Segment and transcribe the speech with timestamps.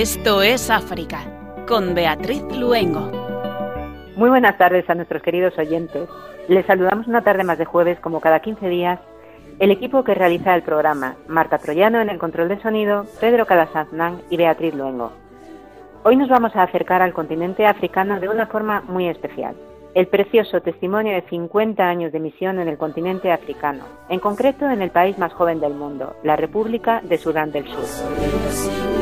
[0.00, 1.18] Esto es África,
[1.68, 3.10] con Beatriz Luengo.
[4.16, 6.08] Muy buenas tardes a nuestros queridos oyentes.
[6.48, 8.98] Les saludamos una tarde más de jueves, como cada 15 días,
[9.58, 14.22] el equipo que realiza el programa, Marta Troyano en el control de sonido, Pedro Calasanzán
[14.30, 15.12] y Beatriz Luengo.
[16.02, 19.54] Hoy nos vamos a acercar al continente africano de una forma muy especial.
[19.92, 24.80] El precioso testimonio de 50 años de misión en el continente africano, en concreto en
[24.80, 28.99] el país más joven del mundo, la República de Sudán del Sur.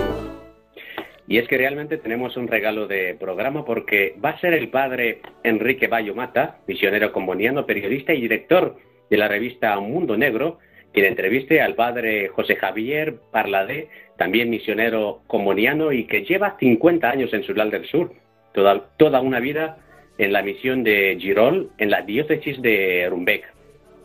[1.28, 5.20] Y es que realmente tenemos un regalo de programa porque va a ser el padre
[5.44, 8.76] Enrique Bayo Mata, misionero comboniano, periodista y director
[9.10, 10.58] de la revista Mundo Negro,
[10.92, 17.32] quien entreviste al padre José Javier Parladé, también misionero comboniano y que lleva 50 años
[17.34, 18.14] en Sudán del Sur,
[18.52, 19.76] toda, una vida
[20.16, 23.44] en la misión de Girol, en la diócesis de Rumbek.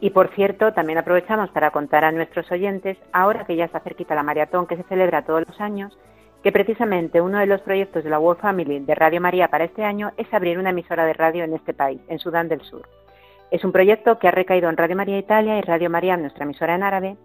[0.02, 4.13] Y por cierto, también aprovechamos para contar a nuestros oyentes, ahora que ya está cerquita
[4.13, 5.97] la maratón que se celebra todos los años,
[6.44, 9.83] que precisamente uno de los proyectos de la World Family de Radio María para este
[9.83, 12.88] año es abrir una emisora de radio en este país, en Sudán del Sur.
[13.49, 16.75] Es un proyecto que ha recaído en Radio María Italia y Radio María, nuestra emisora
[16.75, 17.16] en árabe,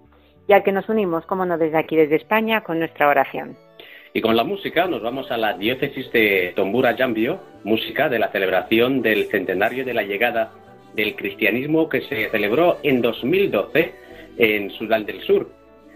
[0.47, 3.57] y al que nos unimos, como no, desde aquí, desde España, con nuestra oración.
[4.15, 8.29] Y con la música nos vamos a la diócesis de Tombura Yambio, música de la
[8.29, 10.53] celebración del centenario de la llegada
[10.95, 13.95] del cristianismo que se celebró en 2012
[14.39, 15.51] en Sudán del Sur.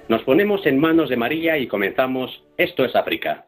[0.09, 3.47] Nos ponemos en manos de María y comenzamos Esto es África.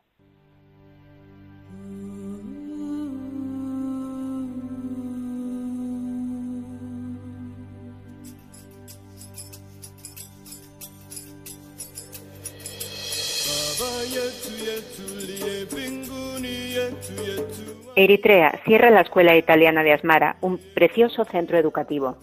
[17.97, 22.17] Eritrea cierra la escuela italiana de Asmara, un precioso centro educativo.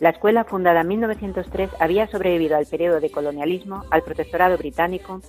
[0.00, 5.20] La escuela, fundada en 1903, había sobrevivido al periodo de colonialismo, al protectorado británico,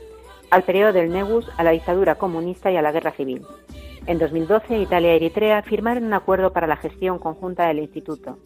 [0.50, 3.46] al periodo del Negus, a la dictadura comunista y a la guerra civil.
[4.08, 8.38] En 2012, Italia y Eritrea firmaron un acuerdo para la gestión conjunta del instituto.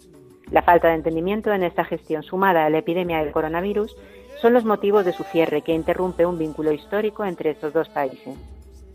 [0.52, 3.96] La falta de entendimiento en esta gestión, sumada a la epidemia del coronavirus,
[4.42, 8.38] son los motivos de su cierre, que interrumpe un vínculo histórico entre estos dos países.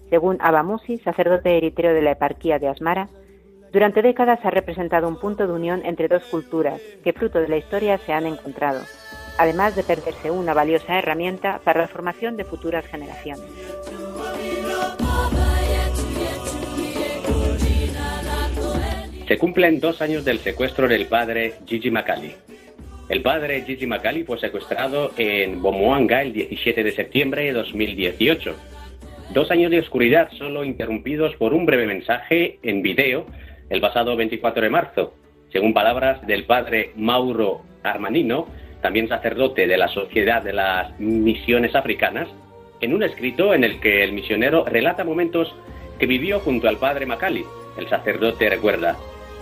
[0.09, 3.09] Según Abamusi, sacerdote eritreo de la eparquía de Asmara,
[3.75, 7.57] durante décadas ha representado un punto de unión entre dos culturas que fruto de la
[7.57, 8.81] historia se han encontrado,
[9.37, 13.45] además de perderse una valiosa herramienta para la formación de futuras generaciones.
[19.27, 22.33] Se cumplen dos años del secuestro del padre Gigi Macali.
[23.09, 28.55] El padre Gigi Macali fue secuestrado en Bomoanga el 17 de septiembre de 2018.
[29.33, 33.27] Dos años de oscuridad solo interrumpidos por un breve mensaje en video
[33.75, 35.15] el pasado 24 de marzo.
[35.53, 38.47] Según palabras del padre Mauro Armanino,
[38.81, 42.29] también sacerdote de la Sociedad de las Misiones Africanas,
[42.81, 45.53] en un escrito en el que el misionero relata momentos
[45.99, 47.45] que vivió junto al padre Macali.
[47.77, 48.97] El sacerdote recuerda,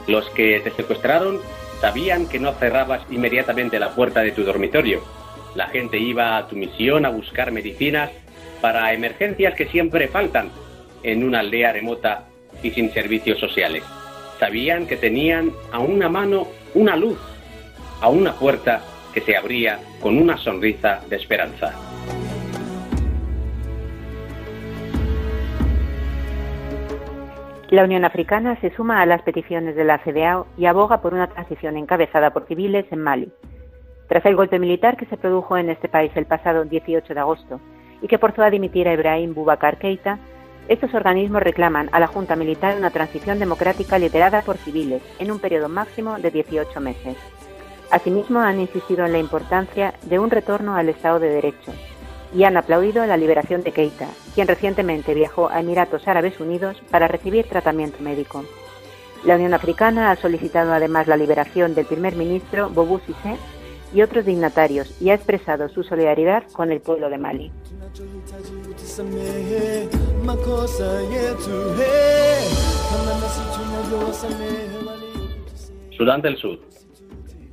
[0.07, 1.39] los que te secuestraron
[1.83, 5.03] sabían que no cerrabas inmediatamente la puerta de tu dormitorio.
[5.55, 8.11] La gente iba a tu misión a buscar medicinas
[8.63, 10.51] para emergencias que siempre faltan
[11.03, 12.29] en una aldea remota
[12.63, 13.85] y sin servicios sociales
[14.43, 17.17] sabían que tenían a una mano una luz,
[18.01, 18.83] a una puerta
[19.15, 21.73] que se abría con una sonrisa de esperanza.
[27.71, 31.29] La Unión Africana se suma a las peticiones de la CDAO y aboga por una
[31.29, 33.33] transición encabezada por civiles en Mali.
[34.09, 37.61] Tras el golpe militar que se produjo en este país el pasado 18 de agosto
[38.03, 40.19] y que forzó a dimitir a Ibrahim Boubacar Keita,
[40.69, 45.39] estos organismos reclaman a la Junta Militar una transición democrática liderada por civiles en un
[45.39, 47.17] periodo máximo de 18 meses.
[47.91, 51.73] Asimismo, han insistido en la importancia de un retorno al Estado de Derecho
[52.35, 57.09] y han aplaudido la liberación de Keita, quien recientemente viajó a Emiratos Árabes Unidos para
[57.09, 58.45] recibir tratamiento médico.
[59.25, 63.37] La Unión Africana ha solicitado además la liberación del primer ministro Bobu Cissé
[63.95, 67.51] y otros dignatarios y ha expresado su solidaridad con el pueblo de Mali.
[75.97, 76.59] Sudán del Sur.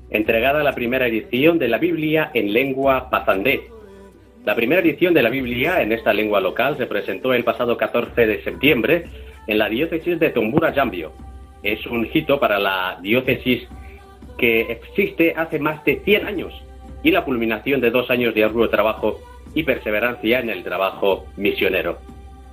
[0.09, 3.69] Entregada la primera edición de la Biblia en lengua pazandé.
[4.45, 8.25] La primera edición de la Biblia en esta lengua local se presentó el pasado 14
[8.25, 9.05] de septiembre
[9.45, 11.11] en la diócesis de Tombura Yambio.
[11.61, 13.67] Es un hito para la diócesis
[14.39, 16.53] que existe hace más de 100 años
[17.03, 19.19] y la culminación de dos años de arduo trabajo
[19.53, 21.99] y perseverancia en el trabajo misionero.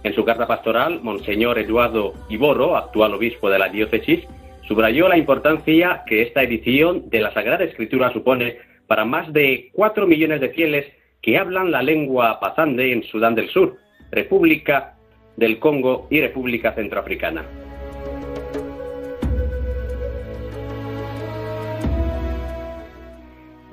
[0.02, 4.24] En su carta pastoral, Monseñor Eduardo Iborro, actual obispo de la diócesis,
[4.68, 10.06] subrayó la importancia que esta edición de la Sagrada Escritura supone para más de cuatro
[10.06, 10.86] millones de fieles
[11.22, 13.76] que hablan la lengua pazande en Sudán del Sur,
[14.12, 14.94] república
[15.36, 17.65] del Congo y República Centroafricana.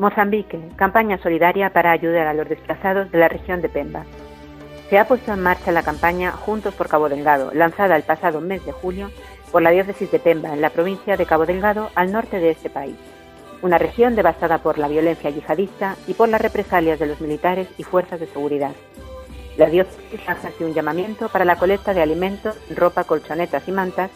[0.04, 4.04] Mozambique, campaña solidaria para ayudar a los desplazados de la región de Pemba.
[4.90, 8.66] Se ha puesto en marcha la campaña Juntos por Cabo Delgado, lanzada el pasado mes
[8.66, 9.10] de julio
[9.54, 12.70] por la diócesis de Pemba, en la provincia de Cabo Delgado, al norte de este
[12.70, 12.98] país,
[13.62, 17.84] una región devastada por la violencia yihadista y por las represalias de los militares y
[17.84, 18.74] fuerzas de seguridad.
[19.56, 24.12] La diócesis lanza así un llamamiento para la colecta de alimentos, ropa, colchonetas y mantas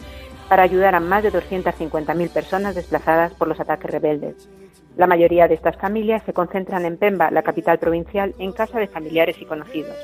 [0.49, 4.49] para ayudar a más de 250.000 personas desplazadas por los ataques rebeldes.
[4.97, 8.87] La mayoría de estas familias se concentran en Pemba, la capital provincial, en casa de
[8.87, 9.95] familiares y conocidos.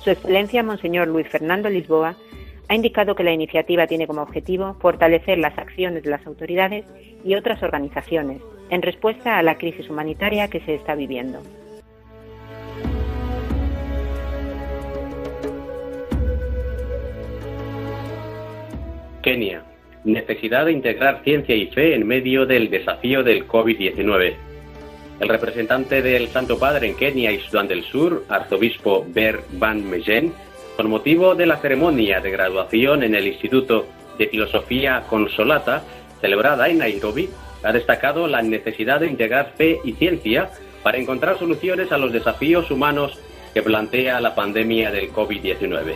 [0.00, 2.16] Su Excelencia Monseñor Luis Fernando Lisboa
[2.68, 6.86] ha indicado que la iniciativa tiene como objetivo fortalecer las acciones de las autoridades
[7.22, 8.40] y otras organizaciones
[8.70, 11.42] en respuesta a la crisis humanitaria que se está viviendo.
[19.22, 19.73] Kenia.
[20.04, 24.34] Necesidad de integrar ciencia y fe en medio del desafío del COVID-19.
[25.20, 30.34] El representante del Santo Padre en Kenia y Sudán del Sur, arzobispo Ber Van Mejen,
[30.76, 33.86] con motivo de la ceremonia de graduación en el Instituto
[34.18, 35.82] de Filosofía Consolata,
[36.20, 37.30] celebrada en Nairobi,
[37.62, 40.50] ha destacado la necesidad de integrar fe y ciencia
[40.82, 43.18] para encontrar soluciones a los desafíos humanos
[43.54, 45.94] que plantea la pandemia del COVID-19.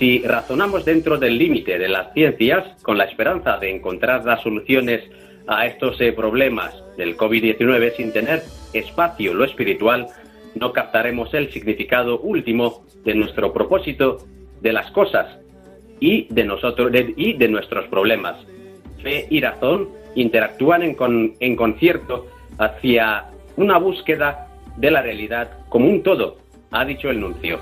[0.00, 5.02] Si razonamos dentro del límite de las ciencias, con la esperanza de encontrar las soluciones
[5.46, 8.42] a estos eh, problemas del COVID-19 sin tener
[8.72, 10.06] espacio lo espiritual,
[10.54, 14.24] no captaremos el significado último de nuestro propósito,
[14.62, 15.38] de las cosas
[16.00, 18.38] y de nosotros y de nuestros problemas.
[19.02, 20.96] Fe y razón interactúan en,
[21.40, 22.26] en concierto
[22.56, 23.26] hacia
[23.56, 24.48] una búsqueda
[24.78, 26.38] de la realidad como un todo,
[26.70, 27.60] ha dicho el nuncio.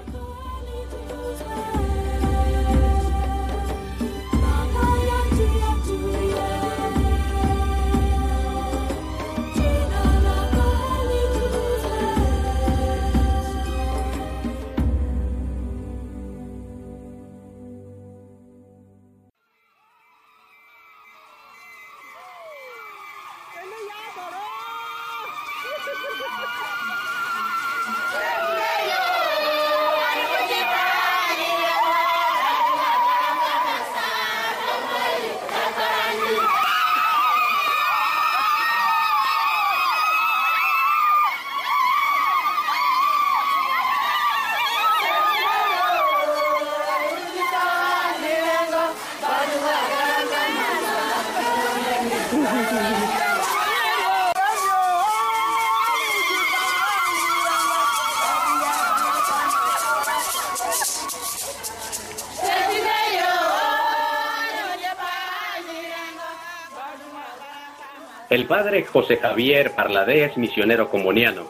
[68.49, 71.49] Padre José Javier Parladé es misionero comuniano.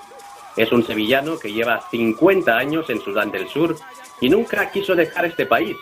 [0.57, 3.77] Es un sevillano que lleva 50 años en Sudán del Sur
[4.21, 5.77] y nunca quiso dejar este país.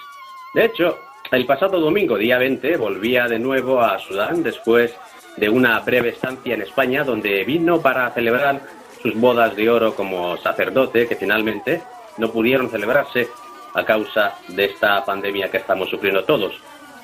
[0.54, 0.98] De hecho,
[1.32, 4.94] el pasado domingo, día 20, volvía de nuevo a Sudán después
[5.38, 8.60] de una breve estancia en España donde vino para celebrar
[9.02, 11.82] sus bodas de oro como sacerdote que finalmente
[12.18, 13.28] no pudieron celebrarse
[13.74, 16.52] a causa de esta pandemia que estamos sufriendo todos.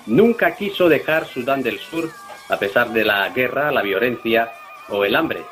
[0.06, 2.10] Nunca quiso dejar Sudán del Sur
[2.52, 4.52] a pesar de la guerra, la violencia
[4.90, 5.42] o el hambre.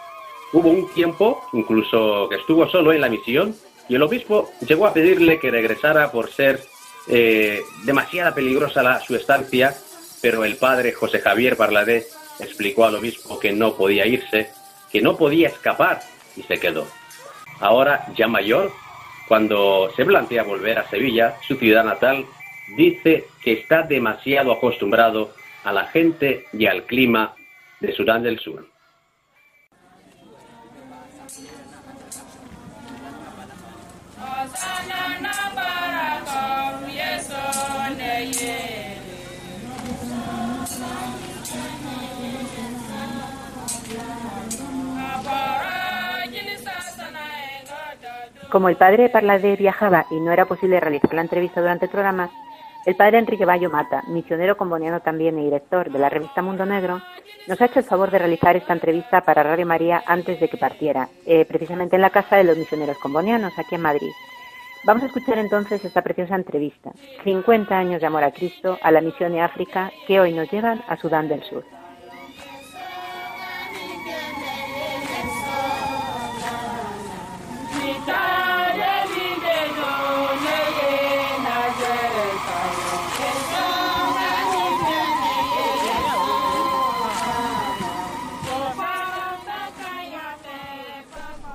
[0.53, 3.55] Hubo un tiempo, incluso que estuvo solo en la misión,
[3.89, 6.61] y el obispo llegó a pedirle que regresara por ser
[7.09, 9.75] eh, demasiada peligrosa la, su estancia,
[10.21, 12.05] pero el padre José Javier Parladé
[12.39, 14.51] explicó al obispo que no podía irse,
[14.93, 16.03] que no podía escapar,
[16.37, 16.87] y se quedó.
[17.61, 18.73] Ahora, ya mayor,
[19.27, 22.27] cuando se plantea volver a Sevilla, su ciudad natal,
[22.77, 25.33] dice que está demasiado acostumbrado
[25.65, 27.35] a la gente y al clima
[27.81, 28.67] de Sudán del Sur.
[48.51, 51.91] Como el padre de Parladé viajaba y no era posible realizar la entrevista durante el
[51.91, 52.31] programa,
[52.87, 57.01] el padre Enrique Bayo Mata, misionero comboniano también y director de la revista Mundo Negro,
[57.47, 60.57] nos ha hecho el favor de realizar esta entrevista para Radio María antes de que
[60.57, 64.11] partiera, eh, precisamente en la casa de los misioneros combonianos, aquí en Madrid.
[64.85, 66.93] Vamos a escuchar entonces esta preciosa entrevista,
[67.25, 70.83] 50 años de amor a Cristo, a la misión de África, que hoy nos llevan
[70.89, 71.65] a Sudán del Sur.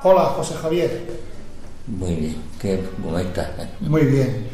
[0.08, 1.02] Hola, José Javier.
[1.88, 3.50] Muy bien, ¿Qué, ¿cómo estás?
[3.80, 4.46] Muy bien.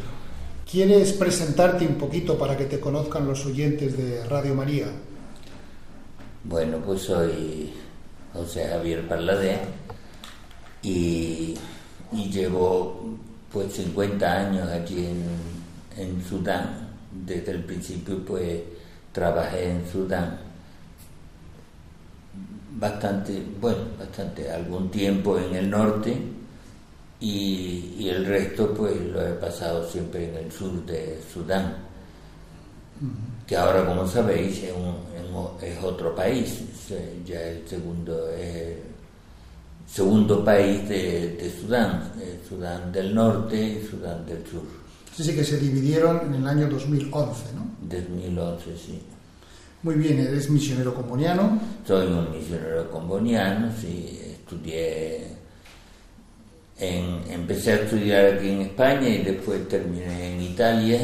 [0.64, 4.86] ¿Quieres presentarte un poquito para que te conozcan los oyentes de Radio María?
[6.44, 7.70] Bueno, pues soy
[8.32, 9.58] José Javier Parladé
[10.80, 11.54] y,
[12.12, 13.18] y llevo
[13.52, 15.22] pues 50 años aquí en,
[15.98, 16.88] en Sudán.
[17.26, 18.58] Desde el principio pues
[19.12, 20.51] trabajé en Sudán
[22.82, 26.16] bastante, bueno, bastante, algún tiempo en el norte
[27.20, 31.76] y, el resto pues lo he pasado siempre en el sur de Sudán,
[33.46, 34.72] que ahora como sabéis es,
[35.62, 36.62] es otro país,
[37.24, 38.28] ya el segundo,
[39.86, 42.12] segundo país de, Sudán,
[42.46, 44.64] Sudán del norte y Sudán del sur.
[45.14, 47.70] Sí, sí, que se dividieron en el año 2011, ¿no?
[47.82, 49.00] 2011, sí.
[49.82, 51.58] Muy bien, eres misionero comboniano.
[51.84, 55.26] Soy un misionero comboniano, sí, estudié,
[56.78, 61.00] en, empecé a estudiar aquí en España y después terminé en Italia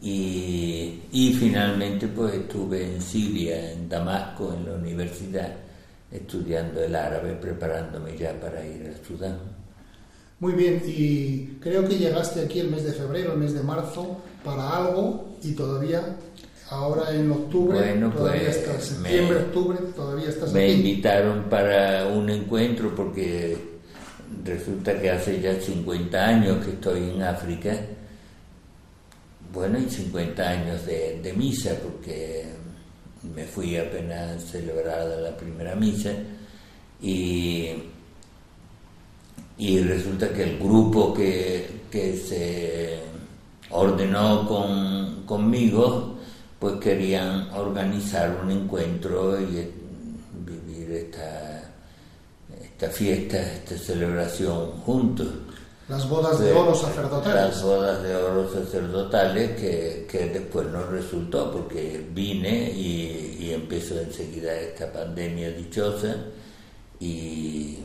[0.00, 5.54] y, y finalmente pues estuve en Siria, en Damasco, en la universidad,
[6.10, 9.38] estudiando el árabe, preparándome ya para ir a Sudán.
[10.40, 14.18] Muy bien, y creo que llegaste aquí el mes de febrero, el mes de marzo,
[14.44, 16.16] para algo y todavía
[16.70, 22.28] Ahora en octubre, bueno, todavía pues, estás, septiembre, octubre, todavía estás Me invitaron para un
[22.28, 23.56] encuentro porque
[24.44, 27.74] resulta que hace ya 50 años que estoy en África.
[29.50, 32.44] Bueno, y 50 años de, de misa porque
[33.34, 36.12] me fui apenas celebrada la primera misa
[37.00, 37.70] y,
[39.56, 43.00] y resulta que el grupo que, que se
[43.70, 46.17] ordenó con, conmigo
[46.58, 49.72] pues querían organizar un encuentro y eh,
[50.44, 51.70] vivir esta,
[52.60, 55.28] esta fiesta, esta celebración juntos.
[55.88, 57.34] Las bodas de, oro sacerdotales.
[57.34, 63.98] Las bodas de oro sacerdotales que, que después no resultó porque vine y, y, empezó
[63.98, 66.14] enseguida esta pandemia dichosa
[67.00, 67.78] y,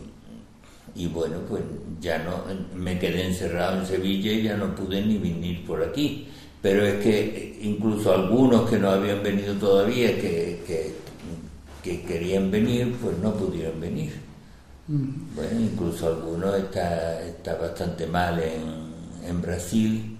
[0.95, 1.61] y bueno, pues
[2.01, 2.43] ya no,
[2.75, 6.27] me quedé encerrado en Sevilla y ya no pude ni venir por aquí
[6.63, 10.93] pero es que incluso algunos que no habían venido todavía, que,
[11.83, 14.13] que, querían venir, pues no pudieron venir.
[14.87, 15.35] Mm.
[15.35, 20.17] Bueno, incluso algunos está, está bastante mal en, en Brasil,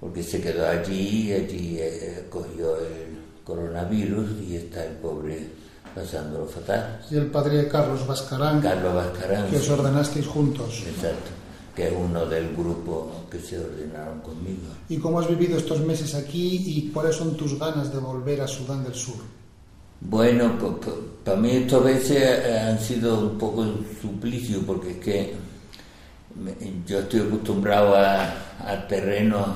[0.00, 5.48] porque se quedó allí, allí eh, cogió el coronavirus y está el pobre
[5.94, 7.02] pasándolo fatal.
[7.10, 10.82] Y el padre Carlos Vascarán, Carlos Vascarán que os ordenasteis juntos.
[10.86, 11.33] Exacto
[11.74, 14.62] que uno del grupo que se ordenaron conmigo.
[14.88, 18.46] ¿Y cómo has vivido estos meses aquí y cuáles son tus ganas de volver a
[18.46, 19.16] Sudán del Sur?
[20.00, 20.58] Bueno,
[21.24, 25.34] para mí estas veces han sido un poco un suplicio porque es que
[26.86, 28.40] yo estoy acostumbrado a,
[28.88, 29.46] terrenos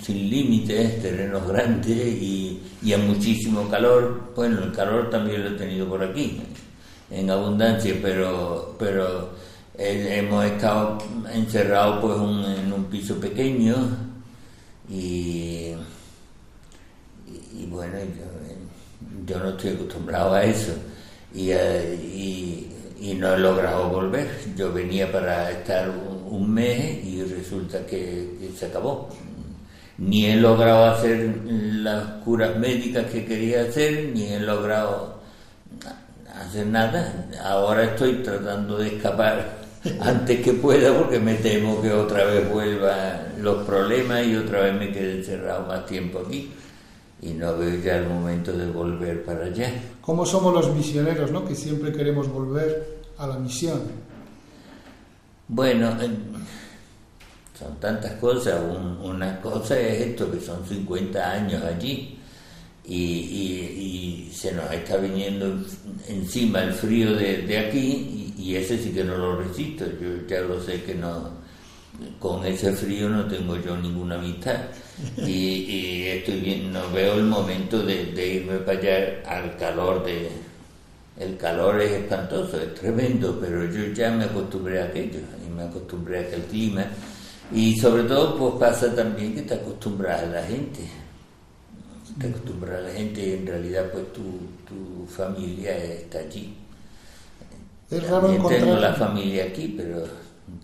[0.00, 4.32] sin límites, terrenos grandes y, y, a muchísimo calor.
[4.34, 6.40] Bueno, el calor también lo he tenido por aquí,
[7.10, 9.30] en abundancia, pero, pero
[9.78, 10.98] hemos estado
[11.32, 13.76] encerrados pues en un piso pequeño
[14.88, 15.72] y,
[17.54, 17.96] y, bueno,
[19.24, 20.72] yo, no estoy acostumbrado a eso
[21.34, 22.68] eh, y,
[23.00, 24.28] y, no he logrado volver.
[24.56, 29.08] Yo venía para estar un, mes y resulta que, se acabó.
[29.98, 35.20] Ni he logrado hacer las curas médicas que quería hacer, ni he logrado
[36.34, 37.28] hacer nada.
[37.44, 39.67] Ahora estoy tratando de escapar
[40.00, 44.74] antes que pueda porque me temo que otra vez vuelvan los problemas y otra vez
[44.74, 46.50] me quede encerrado más tiempo aquí
[47.20, 49.72] y no veo ya el momento de volver para allá.
[50.00, 51.44] ¿Cómo somos los misioneros, no?
[51.44, 53.82] Que siempre queremos volver a la misión.
[55.48, 55.96] Bueno,
[57.58, 58.60] son tantas cosas.
[59.02, 62.18] una cosa es esto, que son 50 años allí
[62.88, 65.60] y, se nos está viniendo
[66.06, 69.84] encima el frío de, aquí y, ese sí que no lo resisto.
[70.00, 71.30] Yo ya lo sé que no,
[72.18, 74.60] con ese frío no tengo yo ninguna amistad
[75.16, 80.28] y, estoy bien, no veo el momento de, irme para allá al calor de...
[81.18, 85.64] El calor es espantoso, es tremendo, pero yo ya me acostumbré a aquello y me
[85.64, 86.86] acostumbré a aquel clima
[87.52, 90.88] y sobre todo pues pasa también que está acostumbrada la gente
[92.18, 94.22] te acostumbras a la gente y en realidad pues tu,
[94.66, 96.54] tu familia está allí.
[97.90, 98.60] Es raro encontrar...
[98.60, 100.04] Tengo la familia aquí, pero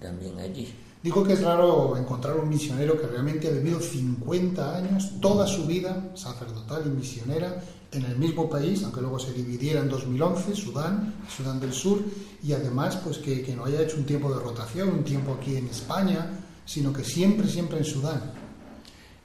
[0.00, 0.72] también allí.
[1.02, 5.66] Digo que es raro encontrar un misionero que realmente ha vivido 50 años, toda su
[5.66, 7.62] vida sacerdotal y misionera,
[7.92, 12.02] en el mismo país, aunque luego se dividiera en 2011, Sudán, Sudán del Sur,
[12.42, 15.56] y además pues que, que no haya hecho un tiempo de rotación, un tiempo aquí
[15.56, 16.26] en España,
[16.64, 18.32] sino que siempre, siempre en Sudán.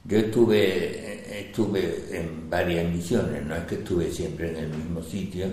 [0.04, 5.48] Yo estuve, estuve en varias misiones, no es que estuve siempre en el mismo sitio,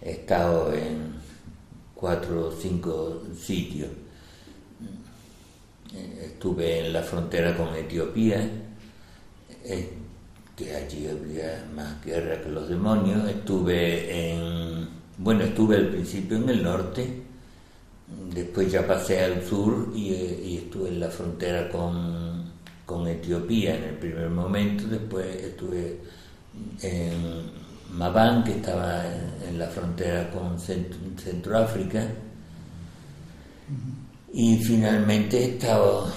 [0.00, 1.14] he estado en
[2.00, 3.88] cuatro o cinco sitios.
[6.22, 8.48] Estuve en la frontera con Etiopía,
[9.64, 9.90] eh,
[10.56, 13.28] que allí había más guerra que los demonios.
[13.28, 14.88] Estuve en,
[15.18, 17.22] bueno, estuve al principio en el norte,
[18.32, 22.30] después ya pasé al sur y, y estuve en la frontera con
[22.90, 26.00] con Etiopía en el primer momento, después estuve
[26.82, 27.59] en
[27.92, 29.02] Mabán, que estaba
[29.46, 32.06] en, la frontera con Centroáfrica,
[34.32, 36.12] y finalmente he estado,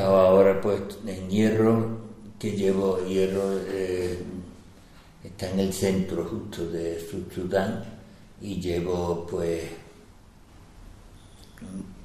[0.00, 2.02] ahora pues en Hierro,
[2.38, 4.22] que llevo Hierro, eh,
[5.24, 6.98] está en el centro justo de
[7.34, 7.82] Sudán,
[8.40, 9.62] y llevo pues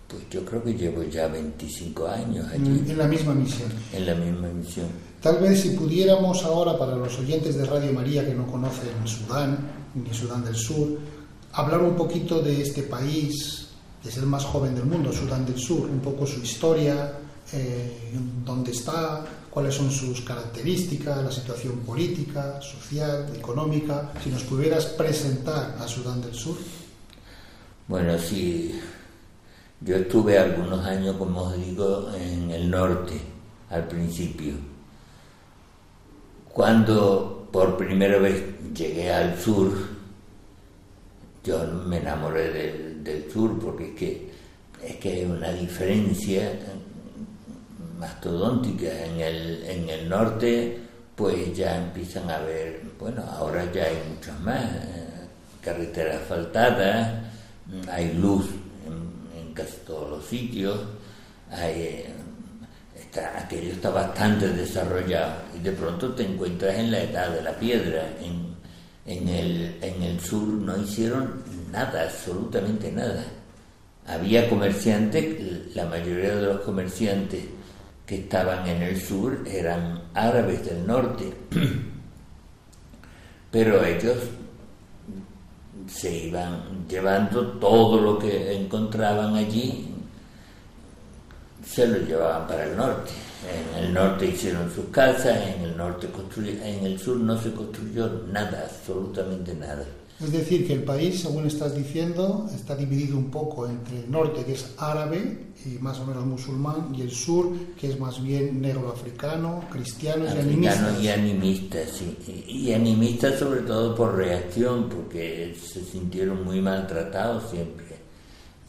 [0.07, 2.69] pues yo creo que llevo ya 25 años allí.
[2.69, 3.69] Mm, en la misma misión.
[3.91, 4.87] En la misma misión.
[5.21, 9.57] Tal vez si pudiéramos ahora, para los oyentes de Radio María que no conocen Sudán,
[9.95, 10.99] ni Sudán del Sur,
[11.53, 13.69] hablar un poquito de este país,
[14.01, 17.13] que es el más joven del mundo, Sudán del Sur, un poco su historia,
[17.51, 18.11] eh,
[18.45, 24.11] dónde está, cuáles son sus características, la situación política, social, económica.
[24.23, 26.57] Si nos pudieras presentar a Sudán del Sur.
[27.87, 28.79] Bueno, sí.
[29.81, 33.19] Yo estuve algunos años, como os digo, en el norte
[33.71, 34.76] al principio.
[36.57, 39.71] Cuando por primera vez llegué al sur,
[41.43, 42.49] yo me enamoré
[43.03, 44.31] del, sur porque es que,
[44.83, 46.51] es que hay una diferencia
[47.99, 48.87] mastodóntica.
[49.05, 50.79] En el, en el norte,
[51.15, 55.27] pues ya empiezan a haber, bueno, ahora ya hay muchas más eh,
[55.61, 57.21] carreteras asfaltadas,
[57.87, 58.47] hay luz
[59.53, 60.79] casi todos los sitios,
[61.51, 62.11] eh,
[63.17, 67.53] está, aquello está bastante desarrollado y de pronto te encuentras en la edad de la
[67.53, 68.07] piedra.
[68.21, 68.55] En,
[69.05, 73.23] en, el, en el sur no hicieron nada, absolutamente nada.
[74.05, 77.43] Había comerciantes, la mayoría de los comerciantes
[78.05, 81.33] que estaban en el sur eran árabes del norte,
[83.51, 84.17] pero ellos
[85.87, 89.93] se iban llevando todo lo que encontraban allí,
[91.67, 93.11] se lo llevaban para el norte.
[93.77, 96.07] En el norte hicieron sus casas, en el norte
[96.63, 99.85] en el sur no se construyó nada, absolutamente nada.
[100.19, 104.43] Es decir, que el país, según estás diciendo, está dividido un poco entre el norte,
[104.43, 108.59] que es árabe y más o menos musulmán, y el sur, que es más bien
[108.59, 110.97] negro africano, cristiano y animista.
[110.99, 112.17] y animista, sí.
[112.47, 117.97] Y animista sobre todo por reacción, porque se sintieron muy maltratados siempre.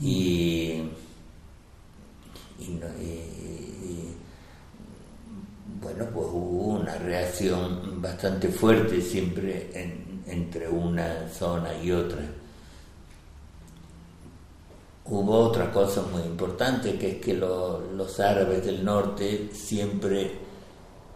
[0.01, 0.83] Y,
[2.59, 4.15] y,
[5.81, 12.21] bueno, pues hubo una reacción bastante fuerte siempre en entre una zona y otra.
[15.07, 20.33] Hubo otra cosa muy importante, que es que los árabes del norte siempre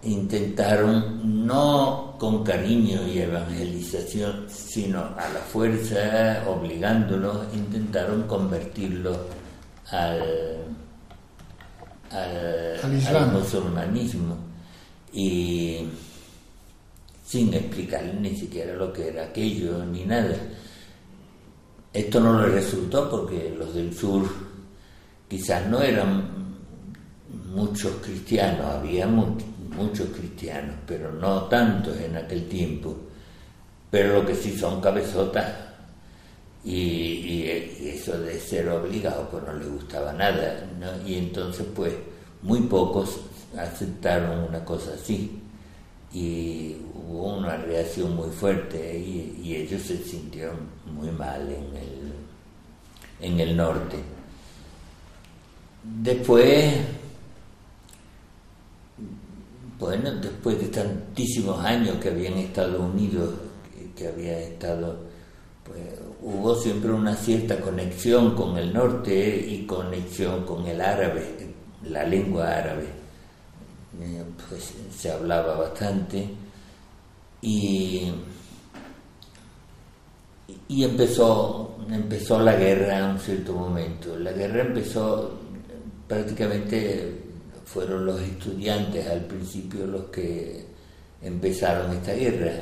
[0.02, 9.18] intentaron, no con cariño y evangelización, sino a la fuerza, obligándolos, intentaron convertirlos
[9.90, 10.61] al,
[12.12, 12.80] al,
[13.16, 14.36] al musulmanismo.
[15.12, 15.86] Y
[17.24, 20.36] sin explicarle ni siquiera lo que era aquello ni nada.
[21.92, 24.26] Esto no le resultó porque los del sur
[25.28, 26.42] quizás no eran
[27.54, 32.96] muchos cristianos, había muchos cristianos, pero no tantos en aquel tiempo.
[33.90, 35.71] Pero lo que sí son cabezotas
[36.64, 37.42] y,
[37.82, 40.68] eso de ser obligado pues no le gustaba nada.
[41.06, 41.94] Y entonces pues
[42.42, 43.20] muy pocos
[43.56, 45.42] aceptaron una cosa así
[46.12, 52.12] y hubo una reacción muy fuerte y, ellos se sintieron muy mal en el,
[53.20, 53.96] en el norte.
[55.82, 56.74] Después,
[59.78, 63.34] bueno, después de tantísimos años que habían estado unidos,
[63.96, 65.01] que, había estado,
[66.22, 71.52] hubo siempre una cierta conexión con el norte y conexión con el árabe,
[71.84, 73.02] la lengua árabe
[74.00, 76.26] eh, pues se hablaba bastante
[77.42, 78.10] y,
[80.68, 84.16] y empezó, empezó la guerra en un cierto momento.
[84.18, 85.38] La guerra empezó
[86.08, 87.22] prácticamente
[87.64, 90.64] fueron los estudiantes al principio los que
[91.22, 92.52] empezaron esta guerra.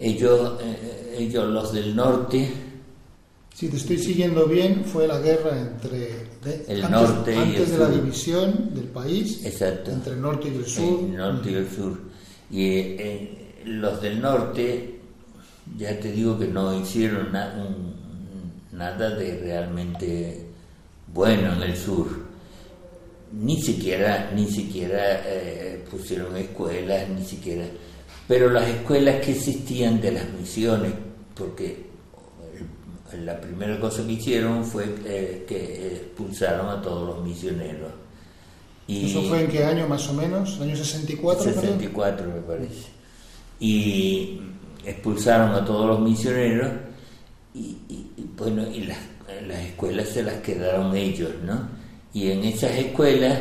[0.00, 2.50] Ellos, eh, ellos los del norte,
[3.54, 6.30] si te estoy siguiendo bien, fue la guerra entre
[6.66, 9.90] el antes, norte y el de la división del país Exacto.
[9.90, 11.00] entre el norte y el sur.
[11.00, 11.98] El norte y el sur.
[12.50, 15.00] Y eh, los del norte,
[15.76, 17.32] ya te digo que no hicieron
[18.72, 20.46] nada de realmente
[21.12, 22.06] bueno en el sur.
[23.32, 27.66] Ni siquiera, ni siquiera eh, pusieron escuelas, ni siquiera.
[28.30, 30.92] Pero las escuelas que existían de las misiones,
[31.34, 31.84] porque
[33.24, 37.90] la primera cosa que hicieron fue eh, que expulsaron a todos los misioneros.
[38.86, 40.58] Y ¿Eso fue en qué año más o menos?
[40.58, 41.42] ¿El año 64?
[41.42, 42.86] 64 me parece.
[43.58, 44.40] Y
[44.84, 46.70] expulsaron a todos los misioneros
[47.52, 47.78] y,
[48.38, 48.98] bueno, y las,
[49.48, 51.68] las, escuelas se las quedaron ellos, ¿no?
[52.14, 53.40] Y en esas escuelas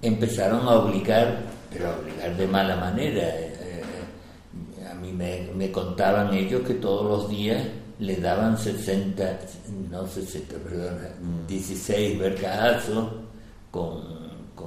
[0.00, 3.49] empezaron a obligar, pero a obligar de mala manera.
[5.20, 7.62] A me, me contaban ellos que todos los días
[7.98, 9.38] le daban 60,
[9.90, 10.98] no 60, perdón,
[11.46, 13.10] 16 vergazos
[13.70, 14.00] con,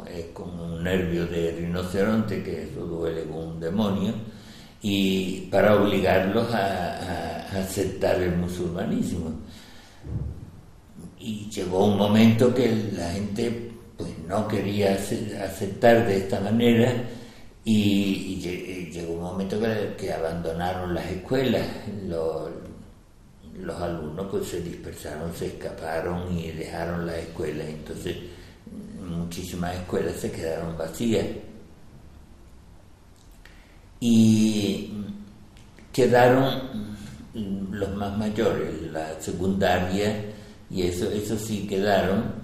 [0.08, 4.14] eh, con, un nervio de rinoceronte, que eso duele como un demonio,
[4.84, 9.32] y para obligarlos a, aceptar el musulmanismo.
[11.20, 16.94] Y llegó un momento que la gente pues, no quería aceptar de esta manera
[17.66, 21.66] y, llegó un momento que, que abandonaron las escuelas,
[22.08, 22.50] los,
[23.60, 28.18] los alumnos pues se dispersaron, se escaparon y dejaron la escuela, entonces
[29.02, 31.26] muchísimas escuelas se quedaron vacías.
[34.00, 34.92] Y
[35.94, 36.96] quedaron
[37.34, 40.26] los más mayores, la secundaria,
[40.70, 42.43] y eso, eso sí quedaron,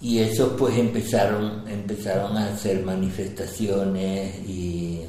[0.00, 5.04] y esos pues empezaron, empezaron a hacer manifestaciones y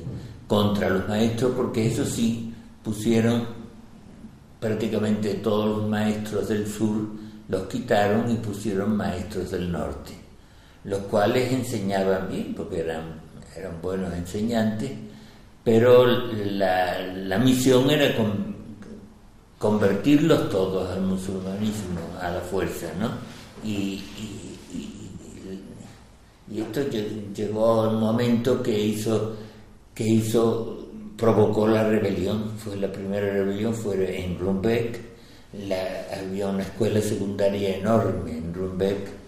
[0.47, 3.45] contra los maestros, porque eso sí pusieron
[4.59, 10.13] prácticamente todos los maestros del sur los quitaron y pusieron maestros del norte,
[10.85, 13.19] los cuales enseñaban bien porque eran,
[13.57, 14.89] eran buenos enseñantes,
[15.61, 18.15] pero la, misión era
[19.57, 23.09] convertirlos todos al musulmanismo, a la fuerza, ¿no?
[23.63, 24.40] Y, y,
[26.59, 26.81] esto
[27.33, 29.35] llegó al momento que hizo,
[29.95, 30.81] que hizo
[31.15, 34.99] provocó la rebelión, fue la primera rebelión, fue en Rumbeck,
[36.19, 39.21] había una escuela secundaria enorme en Rumbeck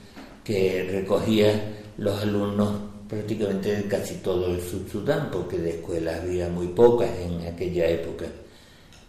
[0.43, 1.53] que recogía
[1.97, 2.73] los alumnos
[3.07, 7.87] prácticamente de casi todo el Sud Sudán, porque de escuelas había muy pocas en aquella
[7.87, 8.25] época.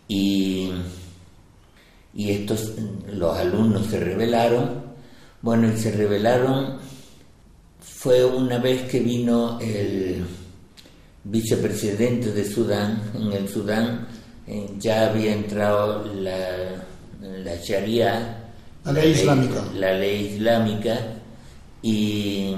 [0.08, 0.70] Y,
[2.12, 2.74] y estos,
[3.12, 4.82] los alumnos se rebelaron,
[5.40, 6.78] bueno, y se rebelaron,
[8.04, 10.22] fue una vez que vino el
[11.24, 13.02] vicepresidente de Sudán.
[13.14, 14.06] En el Sudán
[14.46, 16.84] eh, ya había entrado la,
[17.22, 18.44] la Sharia,
[18.84, 19.64] la ley islámica.
[19.74, 20.98] La ley islámica
[21.80, 22.54] y,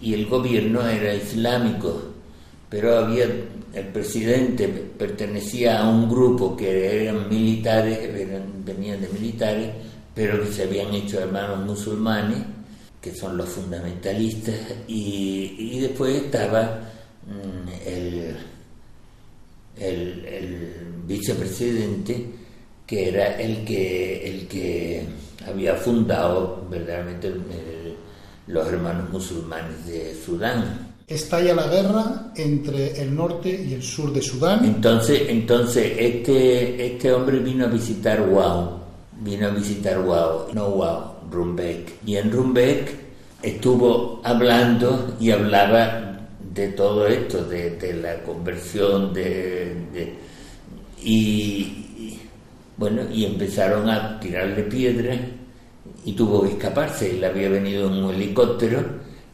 [0.00, 2.00] y el gobierno era islámico,
[2.70, 3.26] pero había
[3.74, 7.98] el presidente pertenecía a un grupo que eran militares,
[8.64, 9.70] venían de militares,
[10.14, 12.38] pero que se habían hecho hermanos musulmanes,
[13.02, 14.54] que son los fundamentalistas,
[14.88, 16.92] y, y después estaba
[17.26, 18.36] Mm, el,
[19.76, 20.72] el,
[21.06, 22.26] vicepresidente
[22.86, 25.06] que era el que, el que
[25.46, 27.32] había fundado verdaderamente
[28.48, 30.94] los hermanos musulmanes de Sudán.
[31.06, 34.64] Estalla la guerra entre el norte y el sur de Sudán.
[34.64, 38.80] Entonces, entonces este, este hombre vino a visitar Wow,
[39.20, 41.94] vino a visitar Wow, no Wow, Rumbek.
[42.06, 42.94] Y en Rumbek
[43.42, 46.12] estuvo hablando y hablaba
[46.54, 50.14] de todo esto, de, la conversión, de,
[51.02, 52.18] y,
[52.76, 55.18] bueno, y empezaron a tirarle piedras
[56.04, 57.10] y tuvo que escaparse.
[57.10, 58.82] Él había venido en un helicóptero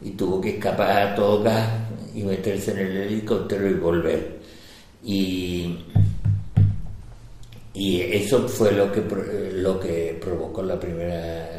[0.01, 1.69] y tuvo que escapar a todo gas
[2.15, 4.39] y meterse en el helicóptero y volver.
[5.03, 5.77] Y,
[7.73, 9.03] y eso fue lo que,
[9.53, 11.58] lo que provocó la primera,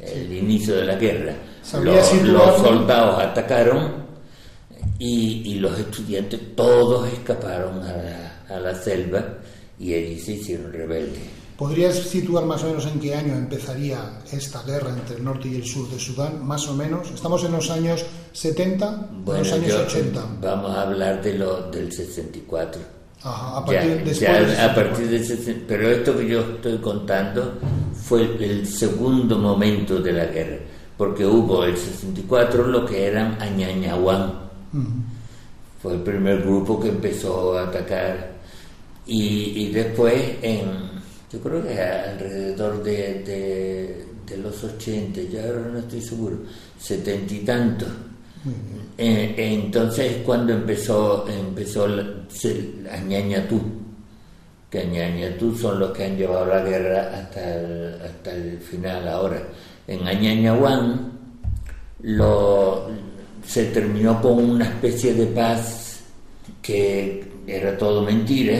[0.00, 1.34] el inicio de la guerra.
[1.82, 4.04] Los, los soldados atacaron
[4.98, 9.24] y, los estudiantes todos escaparon a la, selva
[9.78, 11.22] y allí se hicieron rebeldes.
[11.56, 15.56] ¿Podrías situar más o menos en qué año empezaría esta guerra entre el norte y
[15.56, 16.44] el sur de Sudán?
[16.44, 17.10] Más o menos.
[17.12, 20.26] ¿Estamos en los años 70 bueno, los años 80?
[20.40, 22.93] Vamos a hablar de lo, del 64.
[23.24, 27.54] Ajá, a partir, de a partir de Pero esto que yo estoy contando
[27.94, 30.58] fue el segundo momento de la guerra
[30.96, 34.44] porque hubo el 64 lo que eran Añañahuán.
[35.82, 38.34] Fue el primer grupo que empezó a atacar.
[39.06, 40.66] Y, después, en,
[41.30, 46.38] yo creo que alrededor de, de, los 80, ya ahora no estoy seguro,
[46.78, 47.88] setenta y tantos.
[48.98, 51.86] Eh, entonces cuando empezó empezó
[52.92, 53.60] Añañatú
[54.74, 59.40] que Añañatú son los que han llevado la guerra hasta el, hasta el final ahora.
[59.86, 61.12] En Añañahuán
[62.02, 62.88] lo,
[63.46, 66.00] se terminó con una especie de paz
[66.60, 68.58] que era todo mentira,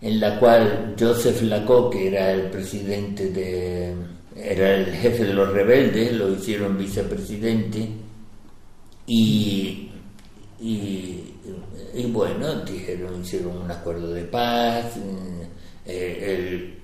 [0.00, 3.94] en la cual Joseph Lacó, que era el presidente de,
[4.36, 7.88] era el jefe de los rebeldes, lo hicieron vicepresidente,
[9.06, 9.90] y,
[10.60, 14.94] y, bueno, dijeron, hicieron un acuerdo de paz,
[15.86, 16.74] eh,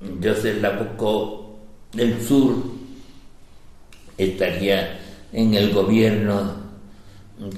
[0.00, 1.58] el, Joseph Lacó
[1.92, 2.54] del sur
[4.16, 4.98] estaría
[5.32, 6.60] en el gobierno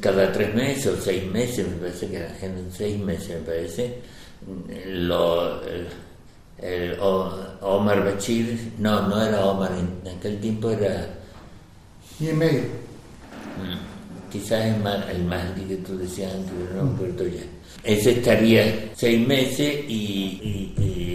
[0.00, 3.98] cada tres meses o seis meses, me parece que eran seis meses, me parece.
[4.86, 5.60] Lo,
[6.58, 11.08] el, Omar Bachir, no, no era Omar, en aquel tiempo era.
[12.20, 12.60] Y en medio.
[12.60, 13.91] Mm,
[14.32, 17.42] quizás el, más, el más que tú decías antes, no ya.
[17.84, 20.72] Ese estaría seis meses y,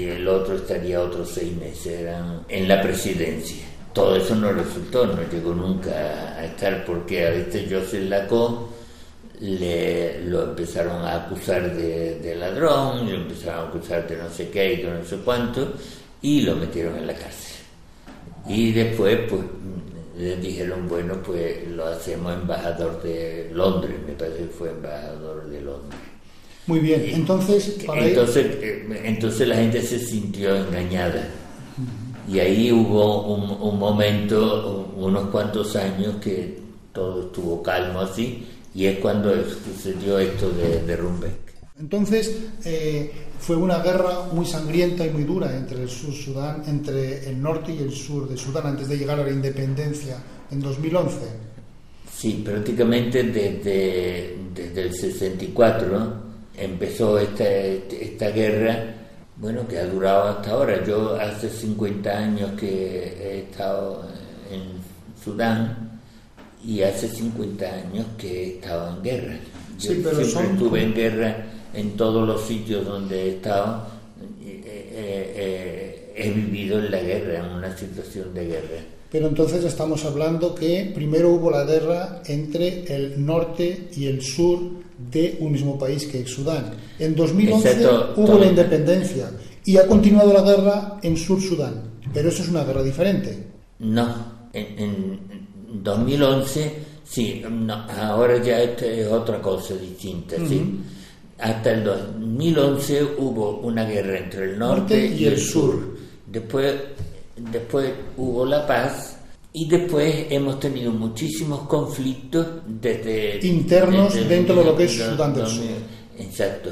[0.07, 5.23] el otro estaría otros seis meses, eran en la presidencia todo eso no resultó, no
[5.23, 8.69] llegó nunca a estar porque a este Joseph Lacó
[9.39, 14.73] le, lo empezaron a acusar de, ladrón, lo empezaron a acusar de no sé qué
[14.73, 15.73] y de no sé cuánto,
[16.21, 17.55] y lo metieron en la cárcel.
[18.47, 19.41] Y después, pues,
[20.17, 25.61] le dijeron, bueno, pues lo hacemos embajador de Londres, me parece que fue embajador de
[25.61, 25.99] Londres.
[26.65, 27.77] Muy bien, entonces...
[27.79, 31.29] entonces, eh, entonces la gente se sintió engañada
[32.27, 36.59] y ahí hubo un, momento, unos cuantos años que
[36.91, 40.97] todo estuvo calmo así, y es cuando sucedió esto de, de
[41.79, 42.35] Entonces,
[42.65, 47.41] eh, fue una guerra muy sangrienta y muy dura entre el sur Sudán, entre el
[47.41, 50.17] norte y el sur de Sudán antes de llegar a la independencia
[50.49, 51.17] en 2011.
[52.11, 56.13] Sí, prácticamente desde, desde el 64
[56.57, 58.95] empezó esta, esta guerra
[59.35, 60.83] bueno, que ha durado hasta ahora.
[60.83, 64.09] Yo hace 50 años que he estado
[64.49, 64.63] en
[65.23, 65.99] Sudán
[66.65, 69.39] y hace 50 años que he estado en guerra.
[69.77, 73.83] Yo siempre estuve en guerra en todos los sitios donde he estado.
[74.43, 78.79] Eh, eh, eh, he vivido en la guerra, en una situación de guerra.
[79.11, 84.59] Pero entonces estamos hablando que primero hubo la guerra entre el norte y el sur
[85.11, 86.73] de un mismo país que es Sudán.
[86.99, 89.29] En 2011 hubo la independencia
[89.63, 93.37] y ha continuado la guerra en Sur Sudán, pero eso es una guerra diferente.
[93.79, 95.19] No, en,
[95.83, 97.43] 2011 sí,
[97.99, 100.79] ahora ya es otra cosa distinta, ¿sí?
[101.39, 105.95] Hasta el 2011 hubo una guerra entre el norte, y, el sur.
[106.25, 106.75] Después,
[107.35, 109.17] después hubo la paz
[109.53, 113.39] y después hemos tenido muchísimos conflictos desde...
[113.45, 115.63] Internos dentro de lo que es Sudán del Sur.
[116.17, 116.69] Exacto.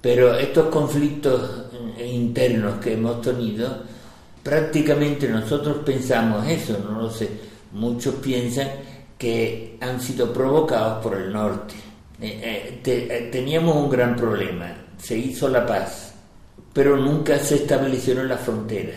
[0.00, 1.66] Pero estos conflictos
[2.04, 3.82] internos que hemos tenido,
[4.42, 7.28] prácticamente nosotros pensamos eso, no lo sé.
[7.72, 8.68] Muchos piensan
[9.16, 11.74] que han sido provocados por el norte.
[12.22, 16.14] Eh, eh, eh, teníamos un gran problema, se hizo la paz,
[16.72, 18.96] pero nunca se establecieron las fronteras.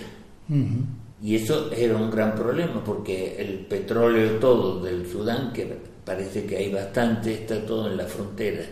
[1.23, 6.57] Y eso era un gran problema porque el petróleo todo del Sudán, que parece que
[6.57, 8.63] hay bastante, está todo en la frontera.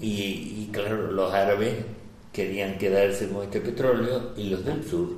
[0.00, 1.74] y, claro, los árabes
[2.32, 5.08] querían quedarse con este petróleo y los del sur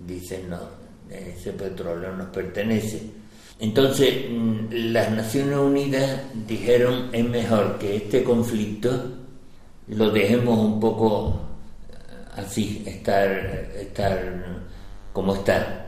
[0.00, 0.58] dicen no,
[1.08, 3.21] ese petróleo nos pertenece.
[3.62, 8.90] Entonces mm, las Naciones Unidas dijeron es mejor que este conflicto
[9.86, 11.38] lo dejemos un poco
[12.34, 13.30] así, estar,
[13.78, 14.64] estar
[15.12, 15.86] como está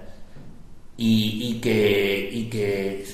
[0.97, 3.05] y, que, y que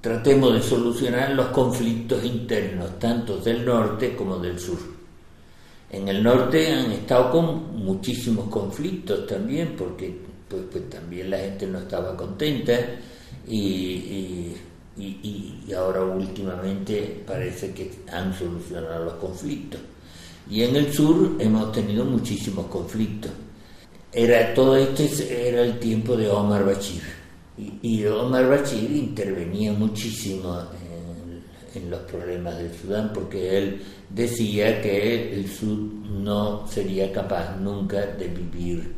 [0.00, 4.78] tratemos de solucionar los conflictos internos, tanto del norte como del sur.
[5.90, 10.16] En el norte han estado con muchísimos conflictos también, porque
[10.48, 12.72] pues, pues también la gente no estaba contenta
[13.46, 14.54] y,
[14.96, 19.80] y, ahora últimamente parece que han solucionado los conflictos.
[20.48, 23.32] Y en el sur hemos tenido muchísimos conflictos
[24.16, 27.02] era, todo este era el tiempo de Omar Bachir.
[27.82, 30.58] Y, Omar Bachir intervenía muchísimo
[31.74, 35.90] en, en, los problemas del Sudán porque él decía que el Sud
[36.22, 38.94] no sería capaz nunca de vivir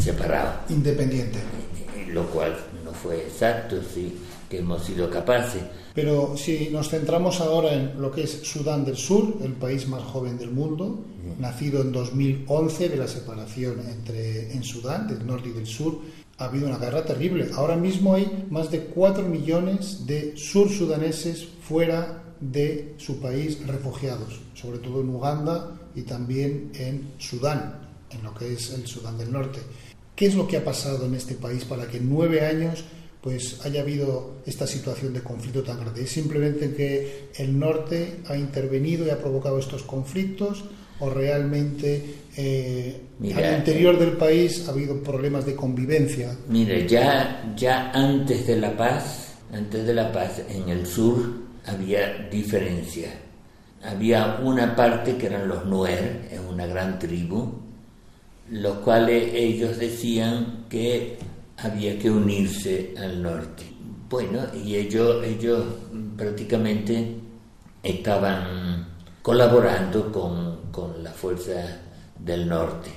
[0.00, 0.60] separado.
[0.70, 1.38] Independiente.
[2.08, 2.56] Lo cual
[3.02, 4.16] fue exacto, sí,
[4.48, 5.62] que hemos sido capaces.
[5.94, 10.02] Pero si nos centramos ahora en lo que es Sudán del Sur, el país más
[10.02, 11.04] joven del mundo,
[11.38, 15.98] nacido en 2011 de la separación entre en Sudán, del norte y del sur,
[16.38, 17.48] ha habido una guerra terrible.
[17.54, 24.78] Ahora mismo hay más de 4 millones de sur-sudaneses fuera de su país refugiados, sobre
[24.78, 27.80] todo en Uganda y también en Sudán,
[28.10, 29.60] en lo que es el Sudán del Norte.
[30.16, 32.84] ¿Qué es lo que ha pasado en este país para que en nueve años
[33.20, 36.04] pues haya habido esta situación de conflicto tan grande?
[36.04, 40.64] ¿Es simplemente que el norte ha intervenido y ha provocado estos conflictos
[41.00, 43.00] o realmente eh,
[43.34, 46.34] al interior del país ha habido problemas de convivencia?
[46.48, 52.26] Mire, ya, ya antes de la paz, antes de la paz en el sur había
[52.30, 53.10] diferencia.
[53.84, 57.65] Había una parte que eran los Nuer, una gran tribu,
[58.50, 61.18] los cuales ellos decían que
[61.58, 63.64] había que unirse al norte.
[64.08, 65.64] Bueno, y ellos, ellos
[66.16, 67.16] prácticamente
[67.82, 68.86] estaban
[69.22, 71.80] colaborando con, con la fuerza
[72.18, 72.90] del norte.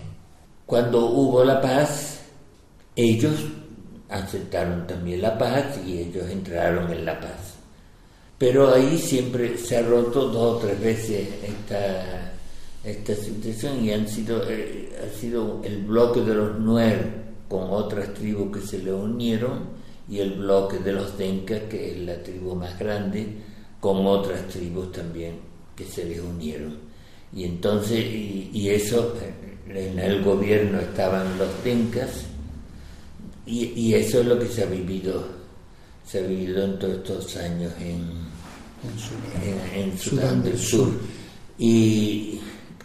[0.66, 2.22] Cuando hubo la paz,
[2.96, 3.34] ellos
[4.10, 7.56] aceptaron también la paz y ellos entraron en la paz.
[8.38, 12.29] Pero ahí siempre se ha roto dos o tres veces esta
[12.84, 18.14] esta situación y han sido, eh, ha sido el bloque de los Nuer con otras
[18.14, 22.56] tribus que se le unieron y el bloque de los Denka, que es la tribu
[22.56, 23.28] más grande,
[23.80, 25.36] con otras tribus también
[25.76, 26.78] que se les unieron.
[27.32, 29.14] Y entonces, y, eso,
[29.68, 32.26] en el gobierno estaban los Denkas,
[33.46, 35.26] y, eso es lo que se ha vivido,
[36.06, 38.10] se ha vivido en todos estos años en,
[39.76, 40.90] en, Sudán, del Sur.
[41.58, 42.40] Y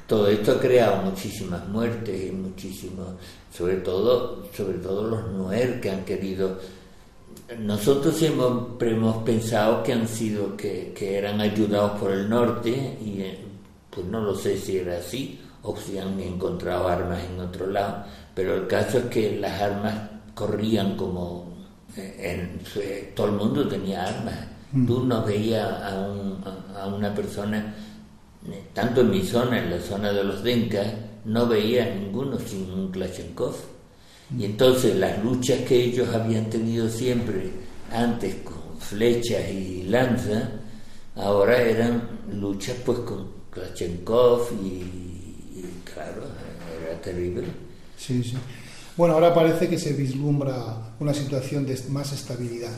[0.06, 3.08] todo esto ha creado muchísimas muertes y muchísimos,
[3.52, 6.58] sobre todo, sobre todo los Nuer que han querido.
[7.58, 13.20] Nosotros siempre hemos pensado que han sido, que, que eran ayudados por el norte y
[13.22, 13.38] eh,
[13.90, 18.04] pues no lo sé si era así o si han encontrado armas en otro lado,
[18.34, 19.94] pero el caso es que las armas
[20.34, 21.54] corrían como
[21.96, 24.34] eh, en, todo el mundo tenía armas.
[24.72, 24.86] Mm.
[24.86, 26.06] Tú no veías a,
[26.76, 27.74] a una persona
[28.72, 30.82] tanto en mi zona, en la zona de los Denka,
[31.24, 33.54] no veía ninguno sin un Klashenkov.
[34.38, 37.50] Y entonces las luchas que ellos habían tenido siempre
[37.92, 40.50] antes con flechas y lanza,
[41.16, 46.24] ahora eran luchas pues con Klashenkov y, claro,
[46.82, 47.46] era terrible.
[47.96, 48.36] Sí, sí.
[48.96, 52.76] Bueno, ahora parece que se vislumbra una situación de más estabilidad.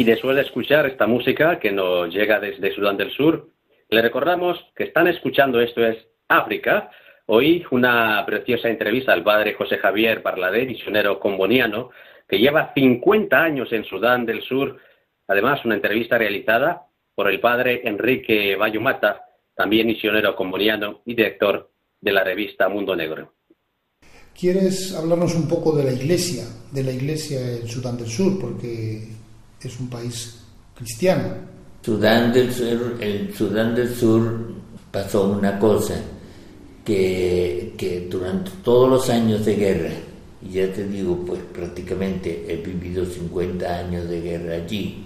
[0.00, 3.50] Y de escuchar esta música que nos llega desde Sudán del Sur,
[3.90, 6.90] le recordamos que están escuchando esto es África.
[7.26, 11.90] Hoy una preciosa entrevista al padre José Javier Parladé, misionero comboniano,
[12.26, 14.78] que lleva 50 años en Sudán del Sur.
[15.26, 22.12] Además, una entrevista realizada por el padre Enrique Bayumata, también misionero comboniano y director de
[22.12, 23.34] la revista Mundo Negro.
[24.34, 28.40] ¿Quieres hablarnos un poco de la iglesia, de la iglesia en Sudán del Sur?
[28.40, 29.19] Porque
[29.62, 30.36] es un país
[30.74, 31.34] cristiano.
[31.82, 34.52] Sudán del Sur, el Sudán del Sur
[34.90, 35.94] pasó una cosa
[36.84, 39.90] que, que durante todos los años de guerra,
[40.42, 45.04] y ya te digo, pues prácticamente he vivido 50 años de guerra allí,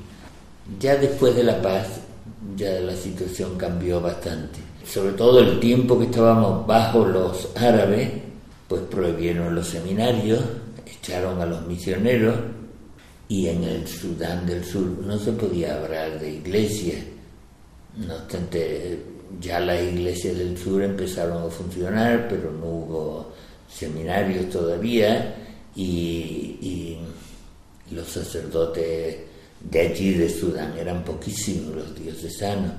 [0.81, 2.01] ya después de la paz,
[2.57, 4.61] ya la situación cambió bastante.
[4.87, 8.11] Sobre todo el tiempo que estábamos bajo los árabes,
[8.69, 10.41] pues prohibieron los seminarios,
[10.87, 12.35] echaron a los misioneros,
[13.29, 16.95] y en el Sudán del Sur no se podía hablar de iglesia.
[17.97, 18.99] No obstante,
[19.41, 23.33] ya las iglesias del sur empezaron a funcionar, pero no hubo
[23.69, 25.37] seminarios todavía
[25.75, 26.99] y,
[27.91, 29.19] los sacerdotes
[29.71, 32.73] de allí de Sudán eran poquísimos los diocesanos.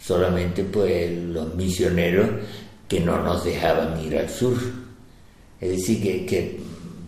[0.00, 2.28] solamente pues los misioneros
[2.88, 4.56] que no nos dejaban ir al sur.
[5.60, 6.60] Es decir, que, que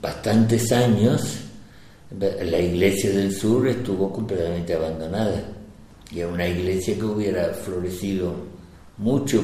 [0.02, 1.45] bastantes años
[2.18, 5.42] la iglesia del sur estuvo completamente abandonada.
[6.10, 8.34] Y es una iglesia que hubiera florecido
[8.98, 9.42] mucho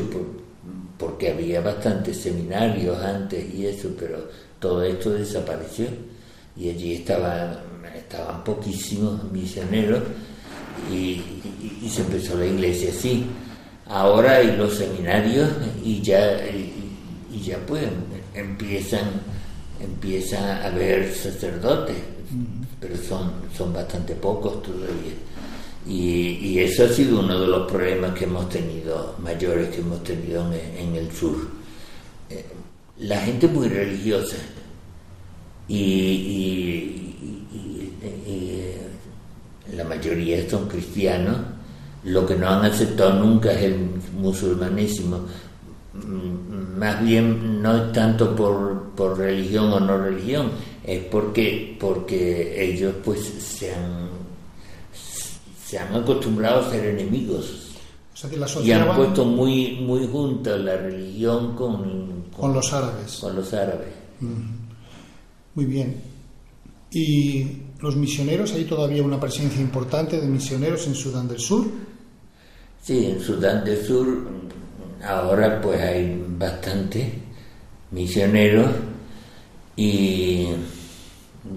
[0.99, 4.29] porque había bastantes seminarios antes y eso, pero
[4.61, 5.87] todo esto desapareció.
[6.57, 7.59] Y allí estaban,
[7.97, 10.03] estaban poquísimos misioneros
[10.91, 11.21] y,
[11.89, 13.27] se empezó la iglesia así.
[13.87, 15.51] Ahora hay los seminarios
[15.85, 17.85] y ya, y, ya pues
[18.35, 19.11] empiezan,
[19.81, 21.97] empiezan a haber sacerdotes,
[22.83, 25.15] pero son, son bastante pocos todavía.
[25.87, 30.45] Y, eso ha sido uno de los problemas que hemos tenido, mayores que hemos tenido
[30.53, 31.37] en, el sur.
[32.29, 32.45] Eh,
[32.99, 34.37] la gente muy religiosa
[35.69, 36.99] y,
[39.73, 41.37] la mayoría son cristianos,
[42.05, 45.21] lo que no han aceptado nunca es el musulmanismo,
[45.95, 50.51] mm, más bien no es tanto por, por religión o no religión,
[50.85, 54.11] es porque, porque ellos pues se han
[55.73, 57.71] se han acostumbrado a ser enemigos.
[58.63, 63.17] y han puesto muy, muy juntas la religión con, con, los árabes.
[63.19, 63.89] Con los árabes.
[65.55, 65.97] Muy bien.
[66.91, 67.47] ¿Y
[67.81, 68.53] los misioneros?
[68.53, 71.65] ¿Hay todavía una presencia importante de misioneros en Sudán del Sur?
[72.83, 74.29] Sí, en Sudán del Sur
[75.03, 77.15] ahora pues hay bastante
[77.93, 78.67] misioneros
[79.77, 80.49] y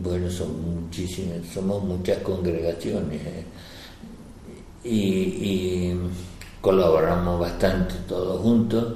[0.02, 3.22] bueno, son muchísimas, somos muchas congregaciones.
[3.22, 3.46] ¿eh?
[4.86, 5.94] y,
[6.62, 8.96] colaboramos bastante todos juntos,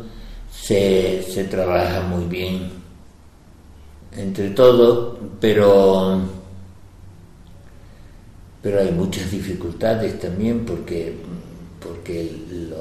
[0.52, 2.72] se, se trabaja muy bien
[4.12, 6.20] entre todos, pero,
[8.64, 11.16] pero hay muchas dificultades también porque,
[11.80, 12.74] porque el,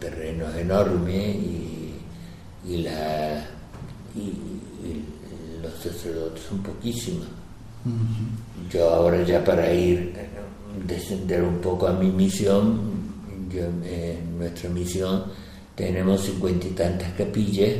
[0.00, 1.30] terreno es enorme
[2.66, 3.46] y, la,
[4.16, 4.32] y,
[5.62, 7.26] los sacerdotes son poquísimos.
[8.70, 10.14] Yo ahora ya para ir
[10.86, 12.92] descender un poco a mi misión.
[13.52, 15.24] en nuestra misión
[15.74, 17.74] tenemos cincuenta y tantas capillas.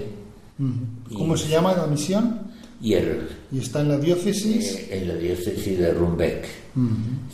[1.12, 2.52] ¿Cómo se llama la misión?
[2.80, 4.74] ¿Y está en la diócesis?
[4.74, 6.46] Eh, en la diócesis de Rumbeck.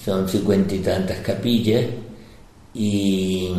[0.04, 1.86] Son cincuenta y tantas capillas
[2.74, 3.50] y,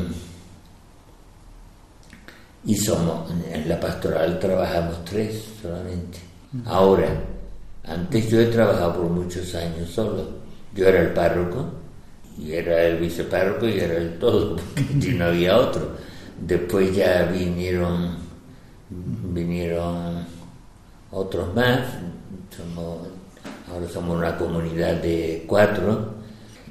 [2.65, 6.28] y somos, en la pastoral trabajamos tres solamente.
[6.65, 7.09] Ahora,
[7.83, 10.39] antes yo he trabajado por muchos años solo.
[10.73, 11.65] Yo era el párroco
[12.37, 15.91] y era el vicepárroco y era el todo, porque no había otro.
[16.39, 18.17] Después ya vinieron,
[18.89, 20.25] vinieron
[21.11, 21.81] otros más,
[23.69, 26.19] ahora somos una comunidad de cuatro,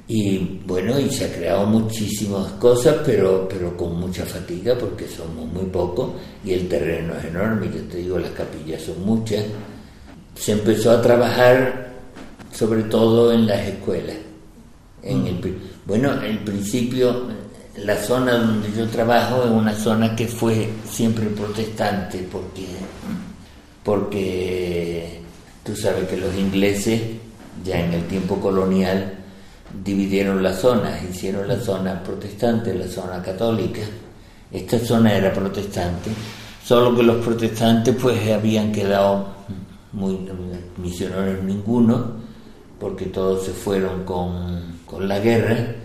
[0.07, 5.45] y bueno, y se ha creado muchísimas cosas, pero, pero con mucha fatiga porque somos
[5.53, 6.13] muy pocos
[6.43, 9.45] y el terreno es enorme, yo te digo, las capillas son muchas.
[10.39, 11.89] Se empezó a trabajar
[12.51, 14.15] sobre todo en las escuelas
[15.03, 17.23] en el, bueno, el principio,
[17.77, 22.65] la zona donde yo trabajo es una zona que fue siempre protestante porque,
[23.83, 25.21] porque
[25.63, 27.01] tú sabes que los ingleses
[27.63, 29.13] ya en el tiempo colonial
[29.83, 33.81] dividieron las zonas, hicieron la zona protestante, la zona católica.
[34.51, 36.09] Esta zona era protestante,
[36.65, 39.27] solo que los protestantes pues habían quedado
[39.93, 40.19] muy
[40.77, 42.13] misioneros ninguno,
[42.79, 45.75] porque todos se fueron con con la guerra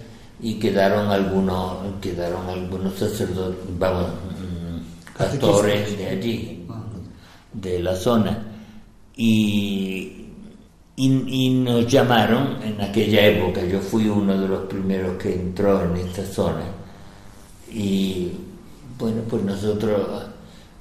[0.40, 6.64] y quedaron algunos quedaron algunos sacerdotes vamos mm, pastores de allí
[7.54, 8.46] de la zona.
[9.16, 10.26] Y,
[10.96, 13.64] y, nos llamaron en aquella época.
[13.64, 16.64] Yo fui uno de los primeros que entró en esta zona.
[17.72, 18.32] Y
[18.98, 20.24] bueno pues nosotros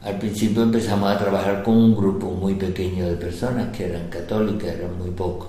[0.03, 4.75] al principio empezamos a trabajar con un grupo muy pequeño de personas que eran católicas
[4.75, 5.47] eran muy pocos.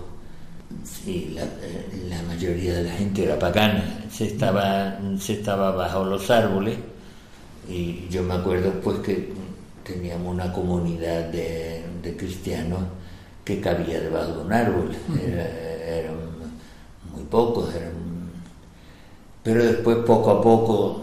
[0.84, 6.78] Sí, la, mayoría de la gente era pagana, se estaba, se estaba bajo los árboles
[7.68, 9.32] y yo me acuerdo pues que
[9.84, 11.82] teníamos una comunidad de,
[12.16, 12.80] cristianos
[13.44, 14.90] que cabía debajo de un árbol,
[15.88, 16.16] eran
[17.12, 17.70] muy pocos,
[19.42, 21.02] pero después poco a poco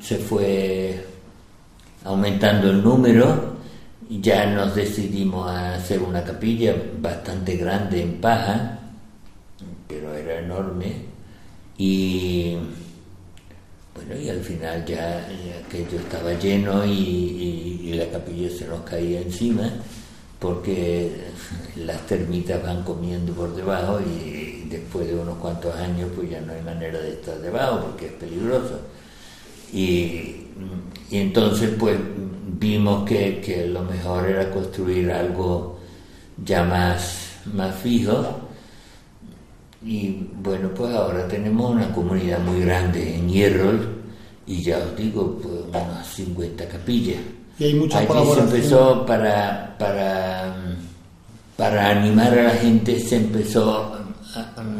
[0.00, 1.07] se fue
[2.08, 3.58] aumentando el número
[4.10, 8.78] ya nos decidimos a hacer una capilla bastante grande en paja,
[9.86, 10.94] pero era enorme,
[11.76, 12.56] y
[13.94, 15.28] bueno, y al final ya,
[15.66, 19.68] aquello estaba lleno y, la capilla se nos caía encima
[20.38, 21.10] porque
[21.74, 26.52] las termitas van comiendo por debajo y después de unos cuantos años pues ya no
[26.52, 28.80] hay manera de estar debajo porque es peligroso.
[29.72, 30.47] Y,
[31.10, 31.96] entonces pues
[32.58, 35.78] vimos que, que, lo mejor era construir algo
[36.44, 38.40] ya más, más fijo.
[39.84, 43.98] Y bueno, pues ahora tenemos una comunidad muy grande en Hierrol
[44.46, 47.20] y ya os digo, pues unas 50 capillas.
[47.58, 50.54] Y hay mucha Allí se empezó para, para,
[51.56, 53.96] para animar a la gente, se empezó,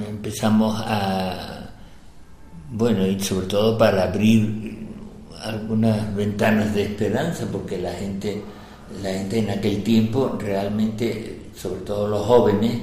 [0.08, 1.70] empezamos a,
[2.70, 4.87] bueno, y sobre todo para abrir
[5.42, 8.42] algunas ventanas de esperanza, porque la gente,
[9.02, 12.80] la gente en aquel tiempo realmente, sobre todo los jóvenes,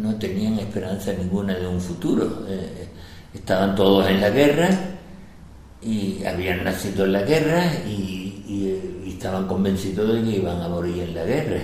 [0.00, 2.44] no tenían esperanza ninguna de un futuro.
[2.48, 2.88] Eh,
[3.34, 4.68] estaban todos en la guerra
[5.82, 8.22] y habían nacido en la guerra y
[9.22, 11.60] estaban convencidos de que iban a morir en la guerra.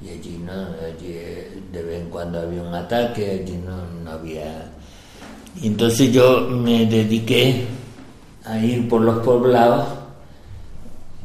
[0.00, 0.52] Y allí no,
[0.84, 1.12] allí
[1.72, 4.68] de vez en cuando había un ataque, allí no, no había.
[5.62, 7.66] Y entonces yo me dediqué
[8.48, 9.86] a ir por los poblados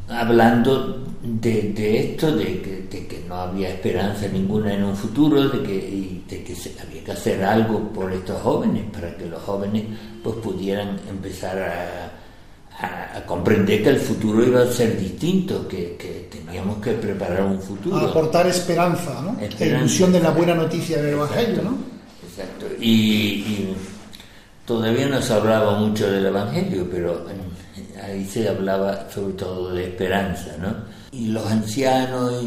[0.08, 5.62] hablando de, esto, de que, de que, no había esperanza ninguna en un futuro, de
[5.62, 9.84] que, de que se, había que hacer algo por estos jóvenes, para que los jóvenes
[10.22, 16.78] pues pudieran empezar a, a, comprender que el futuro iba a ser distinto, que, teníamos
[16.78, 17.96] que preparar un futuro.
[17.96, 19.36] A aportar esperanza, ¿no?
[19.40, 21.76] la ilusión de la buena noticia del Evangelio, ¿no?
[22.28, 22.66] Exacto.
[22.80, 23.74] Y,
[24.64, 27.26] todavía no se hablaba mucho del Evangelio, pero
[28.02, 30.74] ahí se hablaba sobre todo de esperanza, ¿no?
[31.12, 32.44] Y los ancianos,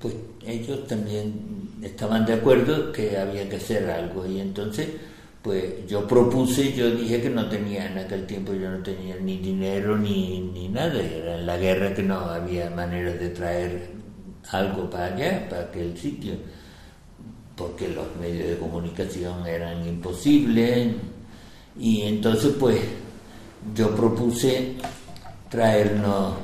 [0.00, 0.14] pues
[0.46, 1.34] ellos también
[1.82, 4.88] estaban de acuerdo que había que hacer algo y entonces
[5.42, 9.38] pues yo propuse, yo dije que no tenía, en aquel tiempo yo no tenía ni
[9.38, 13.90] dinero ni, ni nada, era en la guerra que no había manera de traer
[14.50, 16.34] algo para allá, para aquel sitio,
[17.56, 20.96] porque los medios de comunicación eran imposibles,
[21.78, 22.80] y entonces pues
[23.74, 24.74] yo propuse
[25.48, 26.34] traernos,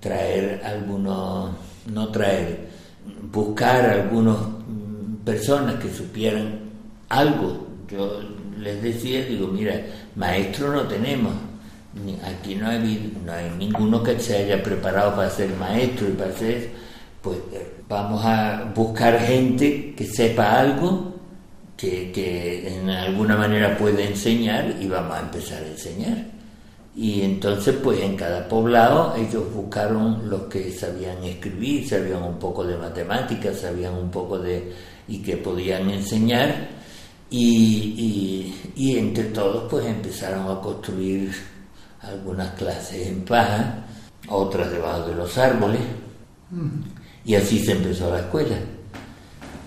[0.00, 1.50] traer algunos,
[1.86, 2.68] no traer,
[3.30, 4.36] buscar algunas
[5.24, 6.60] personas que supieran
[7.08, 8.20] algo yo
[8.58, 9.74] les decía, digo, mira,
[10.16, 11.32] maestro no tenemos.
[12.24, 16.32] Aquí no hay, no hay ninguno que se haya preparado para ser maestro y para
[16.32, 16.70] ser,
[17.20, 17.36] pues
[17.86, 21.11] vamos a buscar gente que sepa algo,
[21.82, 26.26] que, que en alguna manera puede enseñar y vamos a empezar a enseñar.
[26.94, 32.62] Y entonces, pues en cada poblado ellos buscaron los que sabían escribir, sabían un poco
[32.62, 34.72] de matemáticas, sabían un poco de...
[35.08, 36.68] y que podían enseñar
[37.30, 41.32] y, y, entre todos pues empezaron a construir
[42.02, 43.86] algunas clases en paja,
[44.28, 45.80] otras debajo de los árboles,
[47.24, 48.56] y así se empezó la escuela.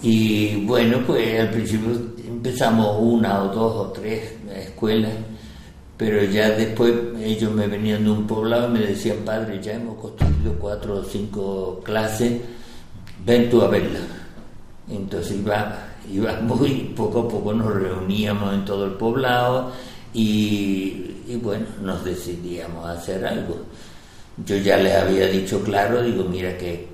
[0.06, 1.90] Y bueno, pues al principio
[2.28, 5.14] empezamos una o dos o tres escuelas,
[5.98, 10.00] pero ya después ellos me venían de un poblado y me decían, padre, ya hemos
[10.00, 12.40] construido cuatro o cinco clases,
[13.26, 14.02] ven tú a verla.
[14.88, 19.72] Entonces iba íbamos y poco a poco nos reuníamos en todo el poblado
[20.14, 23.58] y, bueno, nos decidíamos a hacer algo.
[24.46, 26.90] Yo ya les había dicho claro, digo, mira que,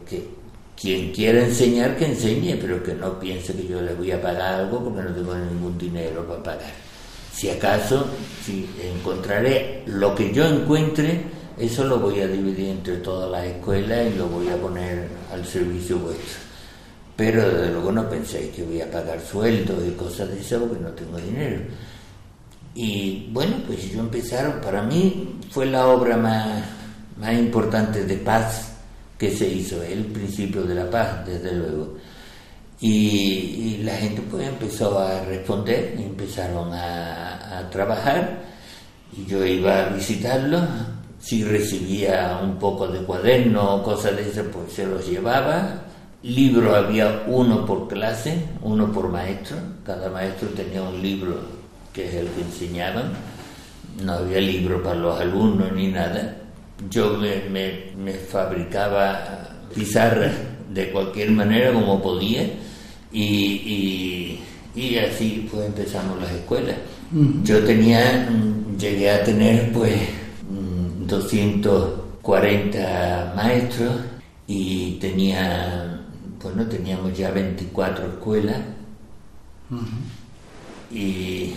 [0.79, 4.61] quien quiera enseñar, que enseñe, pero que no piense que yo le voy a pagar
[4.61, 6.73] algo porque no tengo ningún dinero para pagar.
[7.33, 8.05] Si acaso,
[8.45, 11.21] si encontraré lo que yo encuentre,
[11.57, 15.45] eso lo voy a dividir entre todas las escuelas y lo voy a poner al
[15.45, 16.51] servicio vuestro
[17.21, 20.83] pero desde luego no penséis que voy a pagar sueldos y cosas de eso porque
[20.83, 21.61] no tengo dinero.
[22.73, 26.63] Y bueno, pues yo empezaron, para mí fue la obra más,
[27.19, 28.70] más importante de paz
[29.21, 31.93] que se hizo, el principio de la paz, desde luego.
[32.79, 38.41] Y, la gente pues empezó a responder, y empezaron a, a trabajar,
[39.15, 40.63] y yo iba a visitarlos,
[41.19, 45.83] si recibía un poco de cuaderno o cosas de eso, pues se los llevaba,
[46.23, 51.35] Libro había uno por clase, uno por maestro, cada maestro tenía un libro
[51.93, 53.11] que es el que enseñaban,
[54.03, 56.40] no había libro para los alumnos ni nada.
[56.89, 60.33] Yo me, fabricaba pizarras
[60.69, 62.49] de cualquier manera como podía
[63.11, 64.39] y,
[65.05, 66.77] así pues empezamos las escuelas.
[67.43, 68.29] Yo tenía,
[68.77, 69.99] llegué a tener pues
[71.07, 73.95] 240 maestros
[74.47, 75.91] y tenía
[76.41, 78.57] pues no teníamos ya 24 escuelas.
[80.91, 81.53] Y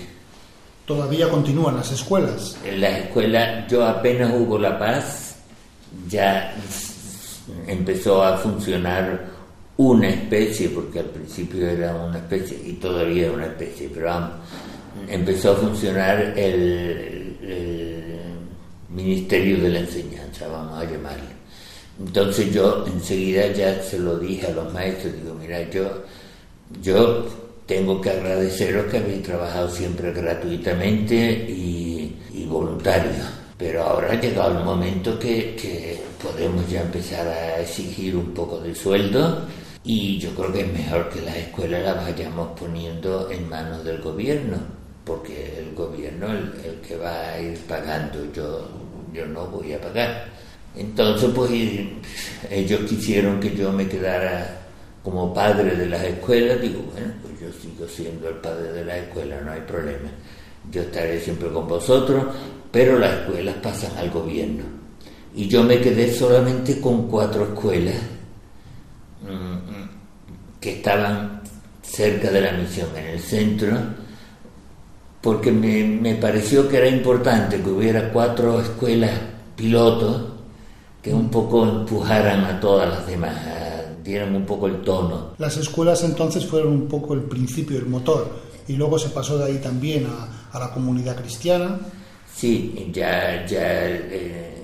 [0.84, 5.36] todavía continúan las escuelas las escuelas yo apenas hubo la paz
[6.08, 6.54] ya
[7.66, 9.26] empezó a funcionar
[9.76, 14.10] una especie porque al principio era una especie y todavía era una especie pero
[15.08, 17.22] empezó a funcionar el,
[18.90, 21.34] Ministerio de la Enseñanza, vamos a llamarle.
[21.98, 26.04] Entonces yo enseguida ya se lo dije a los maestros, digo, mira, yo,
[26.80, 27.26] yo
[27.66, 31.16] tengo que agradeceros que habéis trabajado siempre gratuitamente
[31.48, 33.24] y, y voluntario,
[33.56, 38.58] pero ahora ha llegado el momento que, que podemos ya empezar a exigir un poco
[38.60, 39.46] de sueldo
[39.84, 44.00] y yo creo que es mejor que las escuelas las vayamos poniendo en manos del
[44.00, 44.56] gobierno,
[45.04, 48.66] porque el gobierno es el, que va a ir pagando, yo,
[49.12, 50.26] yo no voy a pagar.
[50.74, 51.50] Entonces, pues
[52.50, 54.63] ellos quisieron que yo me quedara
[55.04, 58.96] como padre de las escuelas, digo, bueno, pues yo sigo siendo el padre de las
[58.96, 60.08] escuelas, no hay problema.
[60.72, 62.24] Yo estaré siempre con vosotros,
[62.72, 64.64] pero las escuelas pasan al gobierno.
[65.34, 67.96] Y yo me quedé solamente con cuatro escuelas
[70.60, 71.42] que estaban
[71.82, 73.76] cerca de la misión, en el centro,
[75.20, 79.12] porque me, pareció que era importante que hubiera cuatro escuelas
[79.56, 80.22] pilotos
[81.02, 83.34] que un poco empujaran a todas las demás,
[84.04, 85.34] dieran un poco el tono.
[85.38, 88.28] Las escuelas entonces fueron un poco el principio, el motor,
[88.68, 91.80] y luego se pasó de ahí también a, la comunidad cristiana.
[92.32, 94.54] Sí, ya, ya, eh,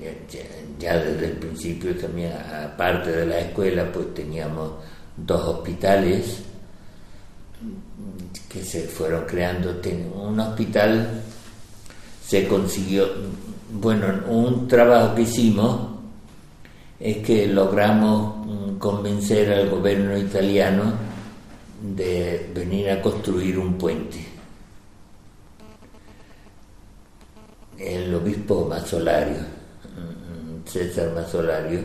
[0.00, 0.40] ya,
[0.78, 4.72] ya, desde el principio también, aparte de la escuela, pues teníamos
[5.16, 6.42] dos hospitales
[8.48, 9.80] que se fueron creando.
[10.14, 11.22] Un hospital
[12.26, 13.06] se consiguió,
[13.72, 15.97] bueno, un trabajo que hicimos
[17.00, 20.92] es que logramos mm, convencer al gobierno italiano
[21.80, 24.24] de venir a construir un puente.
[27.78, 31.80] El obispo Mazzolario, mm, mm, César Mazzolario,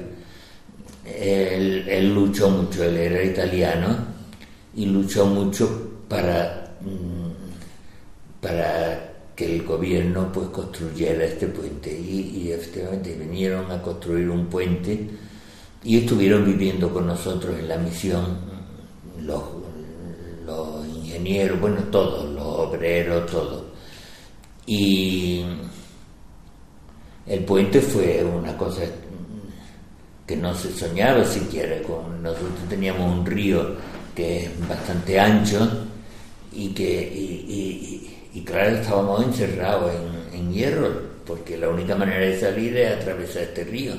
[1.06, 3.96] él, luchó mucho, él era italiano
[4.76, 6.76] y luchó mucho para,
[8.42, 9.13] para
[9.46, 15.10] el gobierno pues construyera este puente y, efectivamente vinieron a construir un puente
[15.84, 18.38] y estuvieron viviendo con nosotros en la misión
[19.22, 19.44] los,
[20.96, 23.64] ingenieros, bueno, todos, los obreros, todos.
[24.66, 25.44] Y
[27.28, 28.82] el puente fue una cosa
[30.26, 33.76] que no se soñaba siquiera con nosotros teníamos un río
[34.16, 35.86] que es bastante ancho
[36.54, 42.92] y que claro estábamos encerrados en, en, hierro porque la única manera de salir es
[42.92, 43.94] atravesar este río.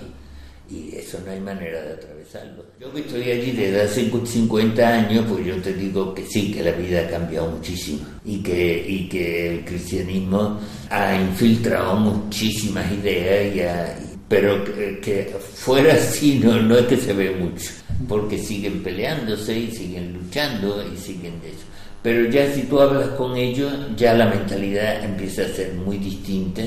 [0.70, 2.64] Y eso no hay manera de atravesarlo.
[2.80, 6.62] Yo que estoy allí desde hace 50 años pues yo te digo que sí que
[6.62, 8.01] la vida ha cambiado muchísimo.
[8.24, 10.59] Y que, y que el cristianismo
[10.91, 13.95] ha infiltrado muchísimas ideas y ha,
[14.28, 17.70] pero que, fuera así no, no es que se ve mucho,
[18.09, 21.64] porque siguen peleándose y siguen luchando y siguen de eso.
[22.05, 26.62] Pero ya si tú hablas con ellos, ya la mentalidad empieza a ser muy distinta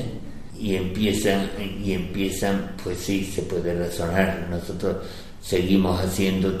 [0.58, 1.48] y empiezan,
[1.82, 4.48] y empiezan pues sí, se puede razonar.
[4.50, 4.96] Nosotros
[5.40, 6.58] seguimos haciendo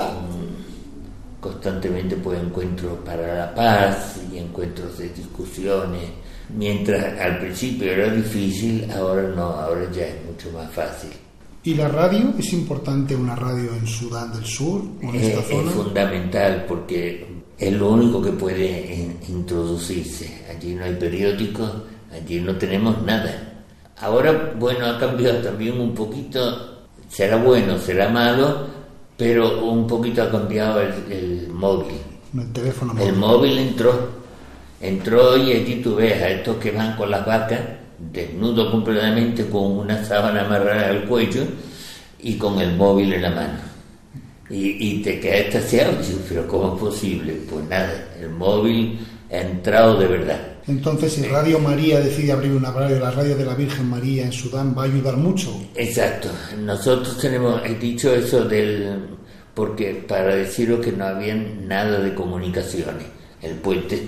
[1.40, 6.08] constantemente pues encuentros para la paz y encuentros de discusiones
[6.54, 11.10] Mientras al principio era difícil, ahora no, ahora ya es mucho más fácil.
[11.62, 12.32] ¿Y la radio?
[12.38, 15.68] ¿Es importante una radio en Sudán del Sur o en esta zona?
[15.68, 17.26] Es fundamental porque
[17.58, 20.44] es lo único que puede introducirse.
[20.50, 21.70] Allí no hay periódicos,
[22.12, 23.64] allí no tenemos nada.
[24.00, 28.66] Ahora, bueno, ha cambiado también un poquito, será bueno, será malo,
[29.16, 31.96] pero un poquito ha cambiado el, móvil.
[32.34, 33.08] El teléfono móvil.
[33.08, 34.18] El móvil entró
[34.80, 37.60] Entró y allí tú ves a estos que van con las vacas,
[37.98, 41.42] desnudos completamente, con una sábana amarrada al cuello
[42.20, 43.67] y con el móvil en la mano.
[44.50, 47.34] Y, y te quedas extasiado, pero ¿cómo es posible?
[47.50, 48.98] Pues nada, el móvil
[49.30, 50.40] ha entrado de verdad.
[50.66, 54.32] Entonces, si Radio María decide abrir una radio, la radio de la Virgen María en
[54.32, 55.58] Sudán, ¿va a ayudar mucho?
[55.74, 56.28] Exacto.
[56.58, 59.18] Nosotros tenemos, he dicho eso del,
[59.54, 63.06] porque para deciros que no había nada de comunicaciones.
[63.42, 64.00] El puente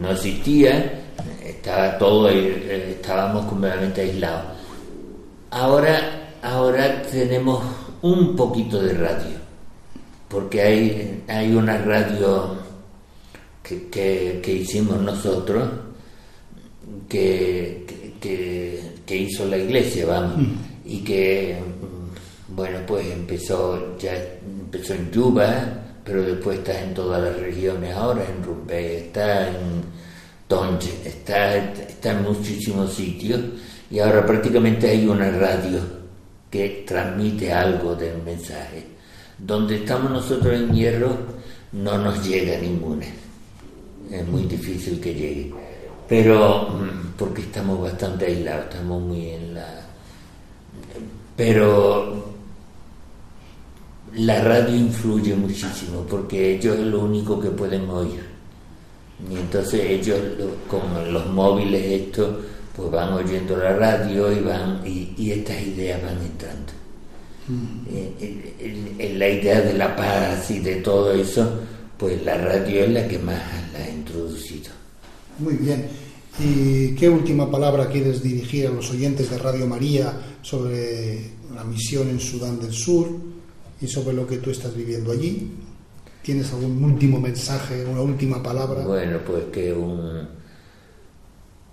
[0.00, 1.00] no existía,
[1.44, 4.44] estaba todo, eh, estábamos completamente aislados.
[5.50, 7.64] Ahora, ahora tenemos
[8.02, 9.38] un poquito de radio,
[10.32, 12.56] porque hay, hay una radio
[13.62, 15.68] que, hicimos nosotros,
[17.06, 17.84] que,
[18.18, 20.54] que, hizo la iglesia, vamos, mm.
[20.86, 25.66] y que, mm, bueno, pues empezó, ya empezó en Yuba,
[26.02, 29.82] pero después está en todas las regiones ahora, en Rumbé, está en
[30.48, 33.40] Tonje, está, está en muchísimos sitios
[33.90, 35.80] y ahora prácticamente hay una radio
[36.50, 38.91] que transmite algo del mensaje.
[39.44, 41.16] Donde estamos nosotros en hierro
[41.72, 43.06] no nos llega ninguna,
[44.10, 45.52] es muy difícil que llegue.
[46.08, 49.86] pero mm, porque estamos bastante aislados, estamos muy en la...
[51.36, 52.32] Pero
[54.14, 58.22] la radio influye muchísimo porque ellos es lo único que pueden oír.
[59.30, 60.18] Y entonces ellos,
[60.68, 62.40] con los móviles, esto,
[62.76, 66.72] pues van oyendo la radio y, van, y, estas ideas van entrando.
[67.48, 68.98] Mm.
[68.98, 71.60] En, la idea de la paz y de todo eso,
[71.98, 74.70] pues la radio es la que más la ha introducido.
[75.38, 75.86] Muy bien.
[76.38, 82.08] ¿Y qué última palabra quieres dirigir a los oyentes de Radio María sobre la misión
[82.08, 83.08] en Sudán del Sur
[83.80, 85.50] y sobre lo que tú estás viviendo allí?
[86.22, 88.86] ¿Tienes algún último mensaje, una última palabra?
[88.86, 90.28] Bueno, pues que un,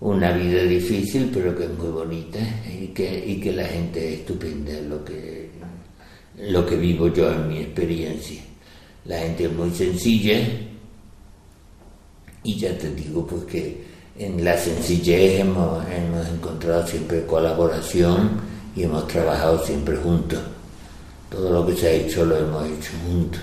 [0.02, 4.20] una vida difícil, pero que es muy bonita y que, y que la gente es
[4.22, 5.49] estupenda, lo que,
[6.40, 8.42] lo que vivo yo en mi experiencia.
[9.06, 10.40] La gente es muy sencilla
[12.44, 13.84] y ya te digo pues que
[14.18, 18.32] en la sencillez hemos, hemos encontrado siempre colaboración
[18.76, 20.40] y hemos trabajado siempre juntos.
[21.30, 23.42] Todo lo que se ha hecho lo hemos hecho juntos.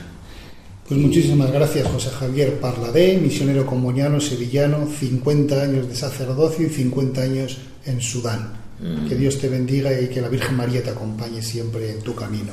[0.89, 7.23] Pues muchísimas gracias, José Javier Parladé, misionero comuniano sevillano, 50 años de sacerdocio y 50
[7.23, 8.53] años en Sudán.
[8.81, 9.09] Mm.
[9.09, 12.53] Que Dios te bendiga y que la Virgen María te acompañe siempre en tu camino.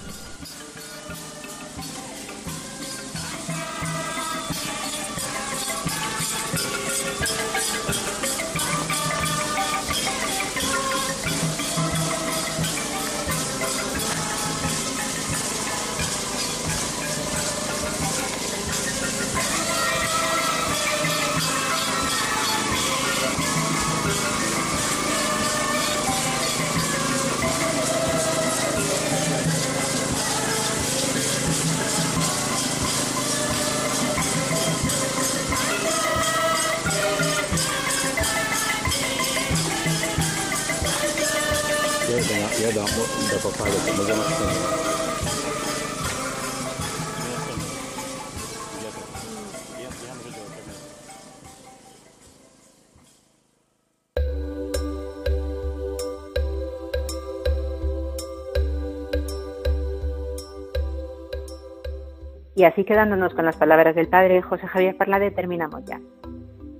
[62.55, 65.99] Y así quedándonos con las palabras del padre José Javier Parlade, terminamos ya.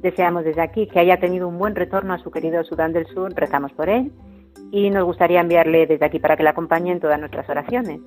[0.02, 3.34] Deseamos desde aquí que haya tenido un buen retorno a su querido Sudán del Sur,
[3.36, 4.12] rezamos por él
[4.72, 8.00] y nos gustaría enviarle desde aquí para que le acompañe en todas nuestras oraciones.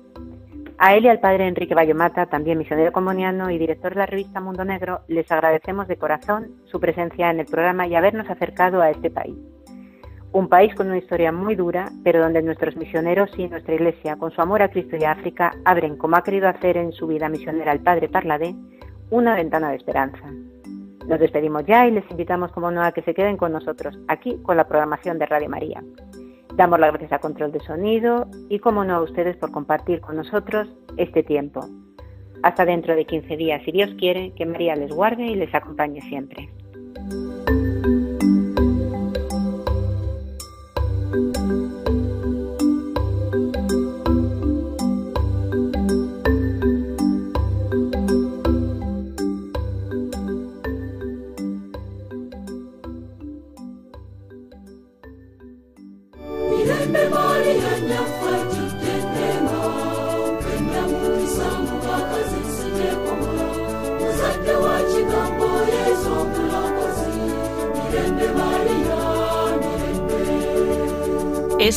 [0.77, 4.41] A él y al padre Enrique Bayomata, también misionero comuniano y director de la revista
[4.41, 8.89] Mundo Negro, les agradecemos de corazón su presencia en el programa y habernos acercado a
[8.89, 9.37] este país.
[10.35, 14.31] Un país con una historia muy dura, pero donde nuestros misioneros y nuestra Iglesia, con
[14.31, 17.29] su amor a Cristo y a África, abren, como ha querido hacer en su vida
[17.29, 18.53] misionera el padre Parladé,
[19.11, 20.29] una ventana de esperanza.
[21.07, 24.37] Nos despedimos ya y les invitamos, como no, a que se queden con nosotros, aquí
[24.43, 25.81] con la programación de Radio María.
[26.53, 30.17] Damos las gracias a Control de Sonido y, como no, a ustedes por compartir con
[30.17, 30.67] nosotros
[30.97, 31.61] este tiempo.
[32.43, 36.01] Hasta dentro de 15 días, si Dios quiere, que María les guarde y les acompañe
[36.01, 36.49] siempre.
[41.15, 41.74] Música